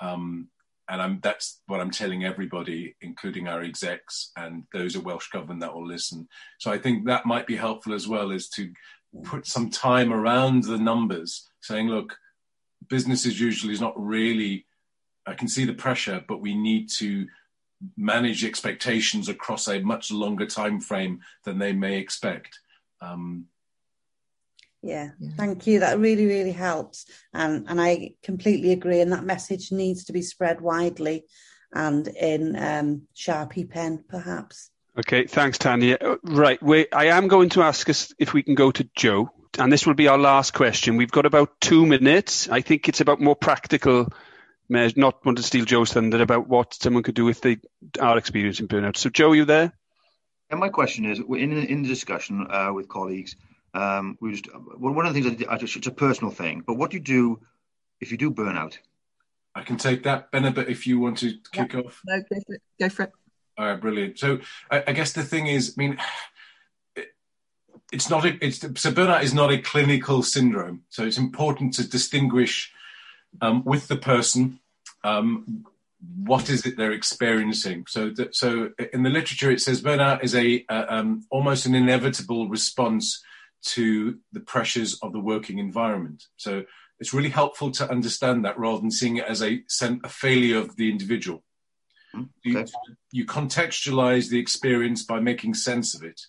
[0.00, 0.48] um,
[0.90, 5.60] and I'm, that's what I'm telling everybody, including our execs and those at Welsh Government
[5.60, 6.28] that will listen.
[6.58, 8.72] So I think that might be helpful as well, is to
[9.24, 12.16] put some time around the numbers, saying, look,
[12.88, 14.66] business as usual is not really.
[15.26, 17.26] I can see the pressure, but we need to
[17.96, 22.58] manage expectations across a much longer time frame than they may expect.
[23.00, 23.46] Um,
[24.82, 25.80] yeah, yeah, thank you.
[25.80, 27.06] That really, really helps.
[27.34, 29.00] And and I completely agree.
[29.00, 31.24] And that message needs to be spread widely
[31.72, 34.70] and in um, Sharpie pen, perhaps.
[34.98, 35.96] Okay, thanks, Tanya.
[36.00, 39.30] Uh, right, we, I am going to ask us if we can go to Joe,
[39.58, 40.96] and this will be our last question.
[40.96, 42.48] We've got about two minutes.
[42.48, 44.12] I think it's about more practical
[44.68, 47.58] measures, not want to steal Joe's thunder, about what someone could do if they
[48.00, 48.96] are experiencing burnout.
[48.96, 49.72] So, Joe, are you there?
[50.50, 53.36] And my question is, in in the discussion uh, with colleagues,
[53.74, 56.74] um, we just well, one of the things I, just it's a personal thing, but
[56.74, 57.40] what do you do
[58.00, 58.78] if you do burnout?
[59.54, 61.80] I can take that, Benabit, if you want to kick yeah.
[61.80, 62.00] off.
[62.06, 62.62] No, go for it.
[62.80, 63.12] Go for it.
[63.58, 64.18] All right, brilliant.
[64.18, 64.38] So
[64.70, 65.98] I, I guess the thing is, I mean,
[66.94, 67.08] it,
[67.92, 70.84] it's not a, it's so burnout is not a clinical syndrome.
[70.88, 72.72] So it's important to distinguish
[73.40, 74.60] um, with the person
[75.04, 75.64] um,
[76.24, 77.84] what is it they're experiencing.
[77.88, 81.74] So, that, so in the literature, it says burnout is a uh, um, almost an
[81.74, 83.22] inevitable response
[83.60, 86.24] to the pressures of the working environment.
[86.36, 86.64] So
[87.00, 89.64] it's really helpful to understand that rather than seeing it as a,
[90.04, 91.42] a failure of the individual.
[92.12, 92.60] Hmm, okay.
[92.60, 92.66] You,
[93.12, 96.20] you contextualize the experience by making sense of it.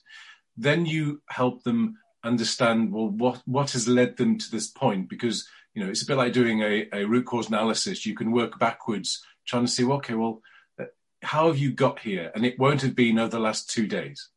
[0.57, 5.47] Then you help them understand well what what has led them to this point because
[5.79, 8.59] you know it's a bit like doing a, a root cause analysis you can work
[8.59, 10.41] backwards trying to see well, okay well
[10.79, 10.85] uh,
[11.23, 14.29] how have you got here and it won't have been over the last two days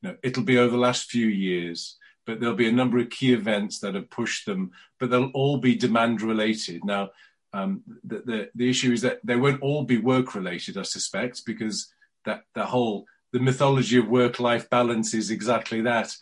[0.00, 3.08] you know it'll be over the last few years but there'll be a number of
[3.08, 6.84] key events that have pushed them, but they'll all be demand related.
[6.84, 7.10] Now,
[7.52, 11.46] um, the, the, the issue is that they won't all be work related, I suspect,
[11.46, 11.92] because
[12.24, 16.14] that the whole the mythology of work life balance is exactly that.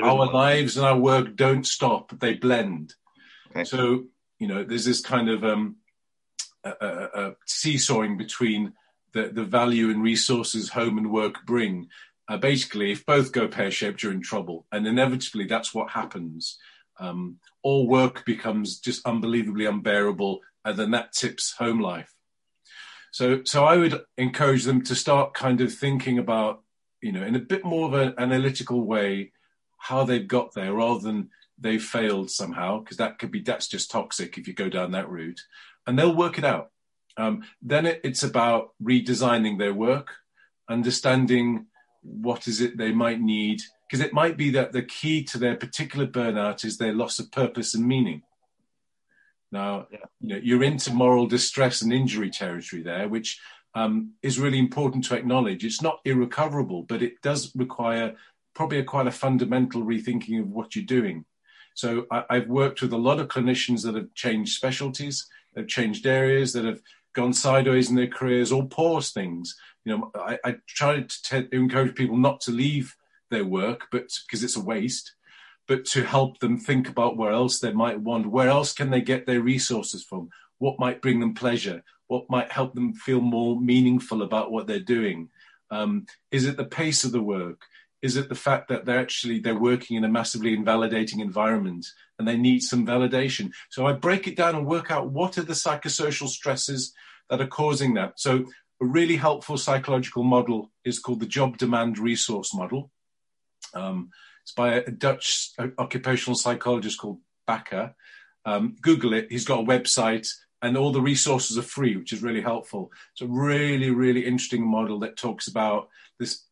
[0.00, 2.94] Our lives and our work don't stop; they blend.
[3.52, 3.64] Okay.
[3.64, 4.04] So
[4.38, 5.76] you know, there's this kind of um,
[6.64, 8.72] a, a, a seesawing between
[9.12, 11.88] the, the value and resources home and work bring
[12.28, 14.66] uh, basically, if both go pear shaped, you're in trouble.
[14.72, 16.58] And inevitably, that's what happens.
[16.98, 22.12] Um, all work becomes just unbelievably unbearable, and then that tips home life.
[23.10, 26.62] So, so I would encourage them to start kind of thinking about,
[27.00, 29.32] you know, in a bit more of an analytical way,
[29.78, 31.30] how they've got there, rather than
[31.62, 35.08] they failed somehow, because that could be that's just toxic if you go down that
[35.08, 35.40] route,
[35.86, 36.70] and they'll work it out.
[37.16, 40.10] Um, then it, it's about redesigning their work,
[40.68, 41.66] understanding
[42.02, 45.54] what is it they might need because it might be that the key to their
[45.54, 48.22] particular burnout is their loss of purpose and meaning
[49.52, 49.98] now yeah.
[50.20, 53.38] you know you're into moral distress and injury territory there which
[53.74, 58.14] um, is really important to acknowledge it's not irrecoverable but it does require
[58.54, 61.24] probably a quite a fundamental rethinking of what you're doing
[61.74, 65.68] So I, I've worked with a lot of clinicians that have changed specialties, that have
[65.68, 66.80] changed areas, that have
[67.14, 69.56] gone sideways in their careers or paused things.
[69.84, 72.96] You know, I, I try to t- encourage people not to leave
[73.30, 75.14] their work, but because it's a waste,
[75.66, 79.00] but to help them think about where else they might want, where else can they
[79.00, 83.60] get their resources from, what might bring them pleasure, what might help them feel more
[83.60, 85.28] meaningful about what they're doing.
[85.70, 87.62] Um, is it the pace of the work?
[88.02, 91.86] Is it the fact that they're actually they're working in a massively invalidating environment
[92.18, 93.52] and they need some validation?
[93.70, 96.92] So I break it down and work out what are the psychosocial stresses
[97.30, 98.18] that are causing that.
[98.18, 98.46] So
[98.80, 102.90] a really helpful psychological model is called the job demand resource model.
[103.72, 104.10] Um,
[104.42, 107.94] it's by a Dutch occupational psychologist called Bakker.
[108.44, 109.28] Um, Google it.
[109.30, 110.28] He's got a website
[110.62, 112.90] and all the resources are free, which is really helpful.
[113.12, 115.88] It's a really, really interesting model that talks about
[116.18, 116.44] this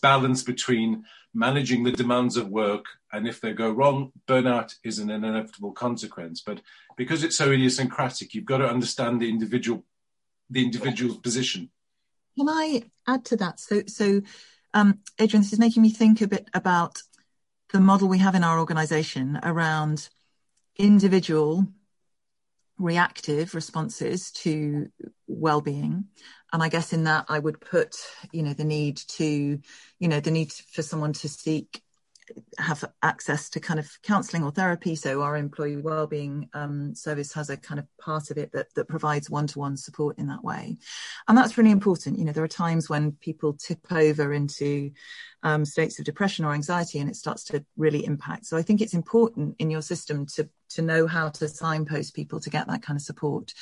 [0.00, 5.10] balance between managing the demands of work and if they go wrong, burnout is an
[5.10, 6.42] inevitable consequence.
[6.44, 6.60] But
[6.96, 9.84] because it's so idiosyncratic, you've got to understand the individual,
[10.48, 11.70] the individual's position.
[12.38, 13.58] Can I add to that?
[13.58, 14.22] So, so
[14.74, 17.02] um, Adrian, this is making me think a bit about
[17.72, 20.08] the model we have in our organisation around
[20.76, 21.66] individual
[22.78, 24.88] reactive responses to
[25.26, 26.04] well-being
[26.52, 27.96] and i guess in that i would put
[28.32, 29.58] you know the need to
[29.98, 31.82] you know the need for someone to seek
[32.58, 34.94] have access to kind of counselling or therapy.
[34.94, 38.88] So our employee wellbeing um, service has a kind of part of it that that
[38.88, 40.78] provides one-to-one support in that way,
[41.28, 42.18] and that's really important.
[42.18, 44.92] You know, there are times when people tip over into
[45.42, 48.46] um, states of depression or anxiety, and it starts to really impact.
[48.46, 52.40] So I think it's important in your system to to know how to signpost people
[52.40, 53.52] to get that kind of support.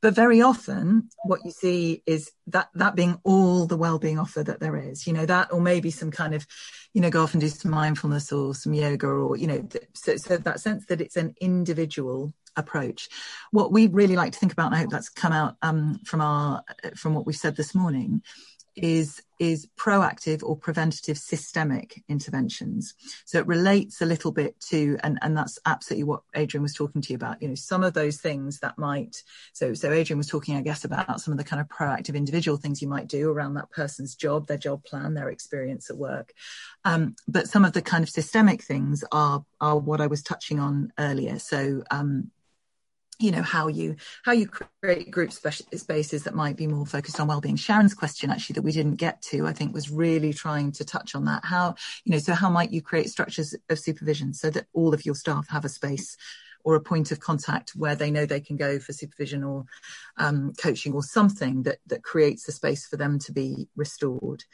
[0.00, 4.60] But very often, what you see is that that being all the well-being offer that
[4.60, 5.06] there is.
[5.06, 6.46] You know that, or maybe some kind of,
[6.94, 10.16] you know, go off and do some mindfulness or some yoga, or you know, so,
[10.16, 13.08] so that sense that it's an individual approach.
[13.50, 16.20] What we really like to think about, and I hope that's come out um, from
[16.20, 16.62] our
[16.94, 18.22] from what we've said this morning,
[18.82, 22.94] is is proactive or preventative systemic interventions.
[23.24, 27.00] So it relates a little bit to, and, and that's absolutely what Adrian was talking
[27.02, 29.22] to you about, you know, some of those things that might,
[29.52, 32.58] so, so Adrian was talking, I guess, about some of the kind of proactive individual
[32.58, 36.32] things you might do around that person's job, their job plan, their experience at work.
[36.84, 40.58] Um, but some of the kind of systemic things are, are what I was touching
[40.58, 41.38] on earlier.
[41.38, 42.32] So, um,
[43.18, 44.48] you know how you how you
[44.80, 47.56] create group spaces that might be more focused on well-being.
[47.56, 51.14] Sharon's question actually that we didn't get to i think was really trying to touch
[51.14, 51.44] on that.
[51.44, 55.04] How you know so how might you create structures of supervision so that all of
[55.04, 56.16] your staff have a space
[56.64, 59.64] or a point of contact where they know they can go for supervision or
[60.16, 64.44] um, coaching or something that that creates a space for them to be restored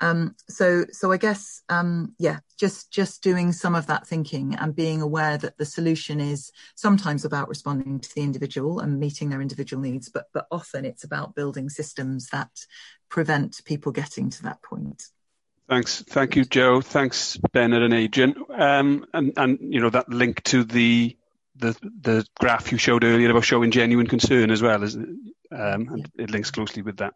[0.00, 4.74] um, so, so I guess, um, yeah, just just doing some of that thinking and
[4.74, 9.42] being aware that the solution is sometimes about responding to the individual and meeting their
[9.42, 12.50] individual needs, but but often it's about building systems that
[13.10, 15.04] prevent people getting to that point.
[15.68, 16.80] Thanks, thank you, Joe.
[16.80, 18.34] Thanks, Benna and Adrian.
[18.52, 21.16] Um, and and you know that link to the
[21.56, 25.18] the the graph you showed earlier about showing genuine concern as well as um,
[25.50, 27.12] and it links closely with that.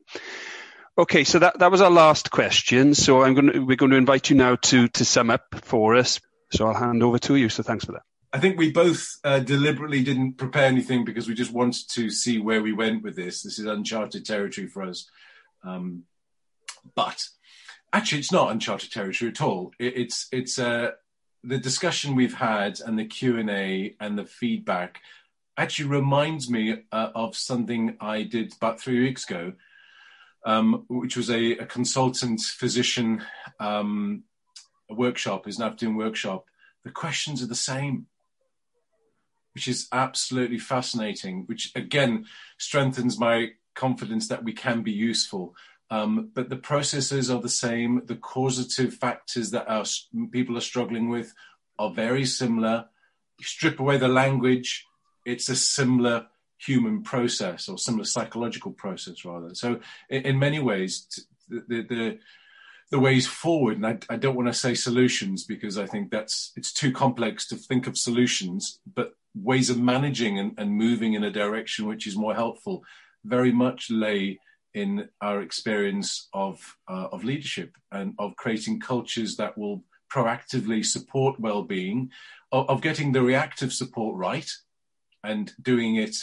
[0.97, 2.95] Okay, so that, that was our last question.
[2.95, 5.97] So I'm going to, we're going to invite you now to, to sum up for
[5.97, 6.21] us.
[6.53, 7.49] So I'll hand over to you.
[7.49, 8.03] So thanks for that.
[8.33, 12.39] I think we both uh, deliberately didn't prepare anything because we just wanted to see
[12.39, 13.43] where we went with this.
[13.43, 15.09] This is uncharted territory for us.
[15.65, 16.05] Um,
[16.95, 17.27] but
[17.93, 19.73] actually, it's not uncharted territory at all.
[19.79, 20.93] It, it's it's uh,
[21.43, 25.01] the discussion we've had and the Q and A and the feedback
[25.57, 29.53] actually reminds me uh, of something I did about three weeks ago
[30.45, 33.23] um, which was a, a consultant physician
[33.61, 34.25] um,
[34.91, 36.45] workshop, his NAPTIM workshop.
[36.85, 38.07] The questions are the same,
[39.55, 42.27] which is absolutely fascinating, which again
[42.59, 45.55] strengthens my confidence that we can be useful.
[45.91, 48.03] Um, but the processes are the same.
[48.07, 49.85] The causative factors that our
[50.31, 51.33] people are struggling with
[51.79, 52.87] are very similar.
[53.39, 54.87] You strip away the language,
[55.25, 56.27] it's a similar
[56.67, 59.55] human process or similar psychological process rather.
[59.55, 61.07] So in, in many ways,
[61.49, 62.19] the, the,
[62.91, 66.53] the ways forward, and I, I don't want to say solutions because I think that's
[66.57, 71.25] it's too complex to think of solutions, but ways of managing and, and moving in
[71.25, 72.85] a direction which is more helpful
[73.25, 74.39] very much lay
[74.75, 79.83] in our experience of uh, of leadership and of creating cultures that will
[80.13, 82.11] proactively support well-being,
[82.53, 84.51] of, of getting the reactive support right,
[85.25, 86.17] and doing it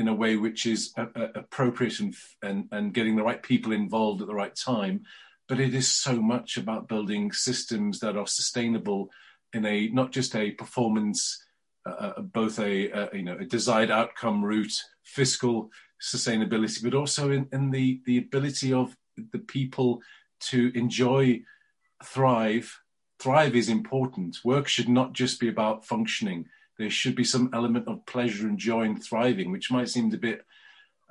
[0.00, 3.70] in a way which is a, a appropriate and, and, and getting the right people
[3.70, 5.02] involved at the right time.
[5.46, 9.10] But it is so much about building systems that are sustainable
[9.52, 11.44] in a not just a performance
[11.86, 15.70] uh, uh both a, a, you know a desired outcome route, fiscal
[16.00, 18.96] sustainability, but also in, in the the ability of
[19.32, 20.00] the people
[20.50, 21.42] to enjoy,
[22.02, 22.80] thrive.
[23.18, 24.38] Thrive is important.
[24.44, 26.46] Work should not just be about functioning.
[26.80, 30.16] There should be some element of pleasure and joy and thriving, which might seem a
[30.16, 30.46] bit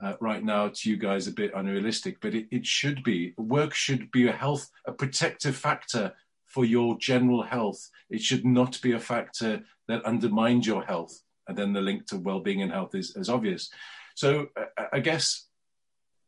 [0.02, 3.36] uh, right now to you guys a bit unrealistic, but it, it should be.
[3.38, 6.14] Work should be a health, a protective factor
[6.48, 7.92] for your general health.
[8.10, 11.22] It should not be a factor that undermines your health.
[11.48, 13.70] And then the link to well-being and health is, is obvious.
[14.16, 15.50] So uh, I guess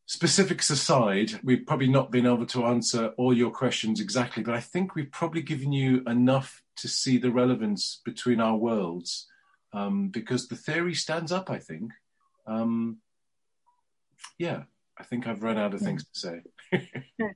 [0.06, 4.60] specifics aside, we've probably not been able to answer all your questions exactly, but I
[4.60, 9.30] think we've probably given you enough to see the relevance between our worlds
[9.74, 11.92] um, because the theory stands up, I think.
[12.48, 12.98] Um,
[14.38, 14.64] yeah,
[14.98, 16.42] I think I've run out of things to say.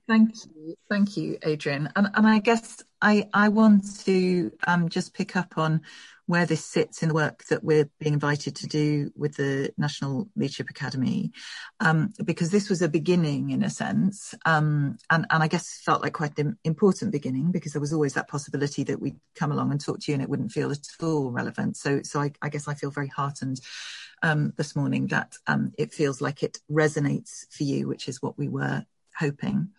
[0.08, 1.90] Thank you, thank you, Adrian.
[1.96, 5.82] And, and I guess I I want to um, just pick up on
[6.28, 10.28] where this sits in the work that we're being invited to do with the National
[10.36, 11.32] Leadership Academy,
[11.80, 16.02] um, because this was a beginning in a sense, um, and, and I guess felt
[16.02, 19.72] like quite an important beginning because there was always that possibility that we'd come along
[19.72, 21.78] and talk to you and it wouldn't feel at all relevant.
[21.78, 23.62] So, so I, I guess I feel very heartened
[24.24, 28.38] um, this morning that um, it feels like it resonates for you, which is what
[28.38, 28.84] we were
[29.18, 29.70] hoping.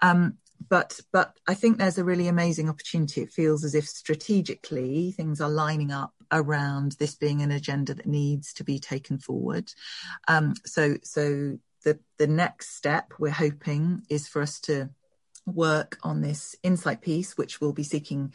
[0.00, 0.38] Um,
[0.68, 3.22] but but I think there's a really amazing opportunity.
[3.22, 8.06] It feels as if strategically things are lining up around this being an agenda that
[8.06, 9.72] needs to be taken forward.
[10.28, 14.90] Um, so so the the next step we're hoping is for us to
[15.46, 18.32] work on this insight piece, which we'll be seeking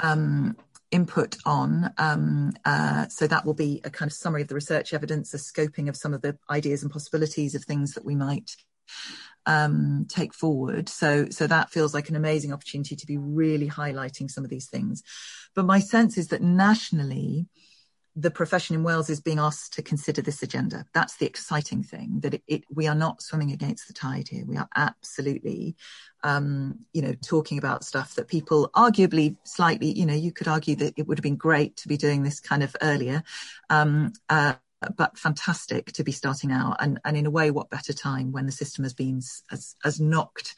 [0.00, 0.56] um,
[0.90, 1.92] input on.
[1.98, 5.38] Um, uh, so that will be a kind of summary of the research evidence, a
[5.38, 8.52] scoping of some of the ideas and possibilities of things that we might
[9.46, 10.88] um, take forward.
[10.88, 14.68] So, so that feels like an amazing opportunity to be really highlighting some of these
[14.68, 15.02] things.
[15.54, 17.46] But my sense is that nationally,
[18.18, 20.86] the profession in Wales is being asked to consider this agenda.
[20.94, 22.20] That's the exciting thing.
[22.20, 24.44] That it, it we are not swimming against the tide here.
[24.46, 25.76] We are absolutely,
[26.22, 30.76] um, you know, talking about stuff that people arguably slightly, you know, you could argue
[30.76, 33.22] that it would have been great to be doing this kind of earlier.
[33.68, 34.54] Um, uh,
[34.96, 36.76] but fantastic to be starting out.
[36.80, 39.20] And, and in a way what better time when the system has been
[39.50, 40.54] as, as knocked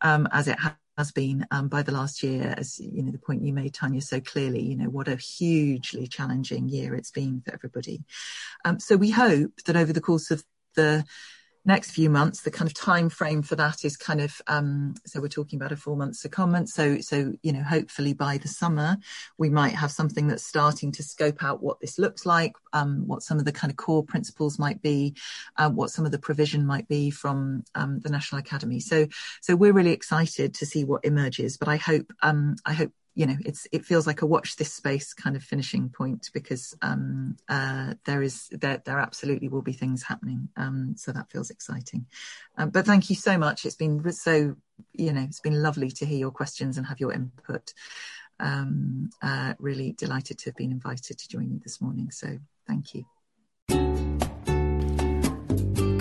[0.00, 0.58] um, as it
[0.98, 2.54] has been um, by the last year?
[2.56, 6.06] As you know the point you made tanya so clearly you know what a hugely
[6.06, 8.04] challenging year it's been for everybody.
[8.64, 10.44] Um, so we hope that over the course of
[10.74, 11.04] the
[11.64, 15.20] next few months the kind of time frame for that is kind of um, so
[15.20, 16.68] we're talking about a four month secondment.
[16.68, 18.96] So so you know hopefully by the summer
[19.38, 23.22] we might have something that's starting to scope out what this looks like um, what
[23.22, 25.14] some of the kind of core principles might be
[25.56, 28.80] uh, what some of the provision might be from um, the national academy.
[28.80, 29.06] So
[29.40, 33.26] so we're really excited to see what emerges but i hope um, i hope you
[33.26, 37.36] know it's it feels like a watch this space kind of finishing point because um,
[37.48, 40.48] uh, there is there there absolutely will be things happening.
[40.56, 42.06] Um, so that feels exciting.
[42.56, 43.64] Um, but thank you so much.
[43.64, 44.56] It's been so
[44.92, 47.72] you know it's been lovely to hear your questions and have your input.
[48.40, 52.10] Um, uh, really delighted to have been invited to join you this morning.
[52.10, 53.04] So thank you.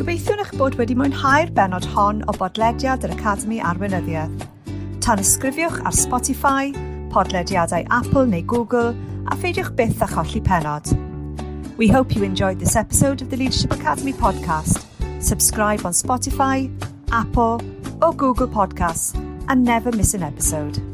[0.01, 4.47] Gobeithio'n eich bod wedi mwynhau'r benod hon o bodlediad yr Academi Arweinyddiaeth.
[5.05, 6.71] Tan ysgrifiwch ar Spotify,
[7.11, 8.95] podlediadau Apple neu Google
[9.27, 10.93] a pheidiwch byth a cholli penod.
[11.77, 14.85] We hope you enjoyed this episode of the Leadership Academy podcast.
[15.21, 16.69] Subscribe on Spotify,
[17.11, 17.61] Apple
[18.01, 19.15] or Google Podcasts
[19.47, 20.90] and never miss an episode.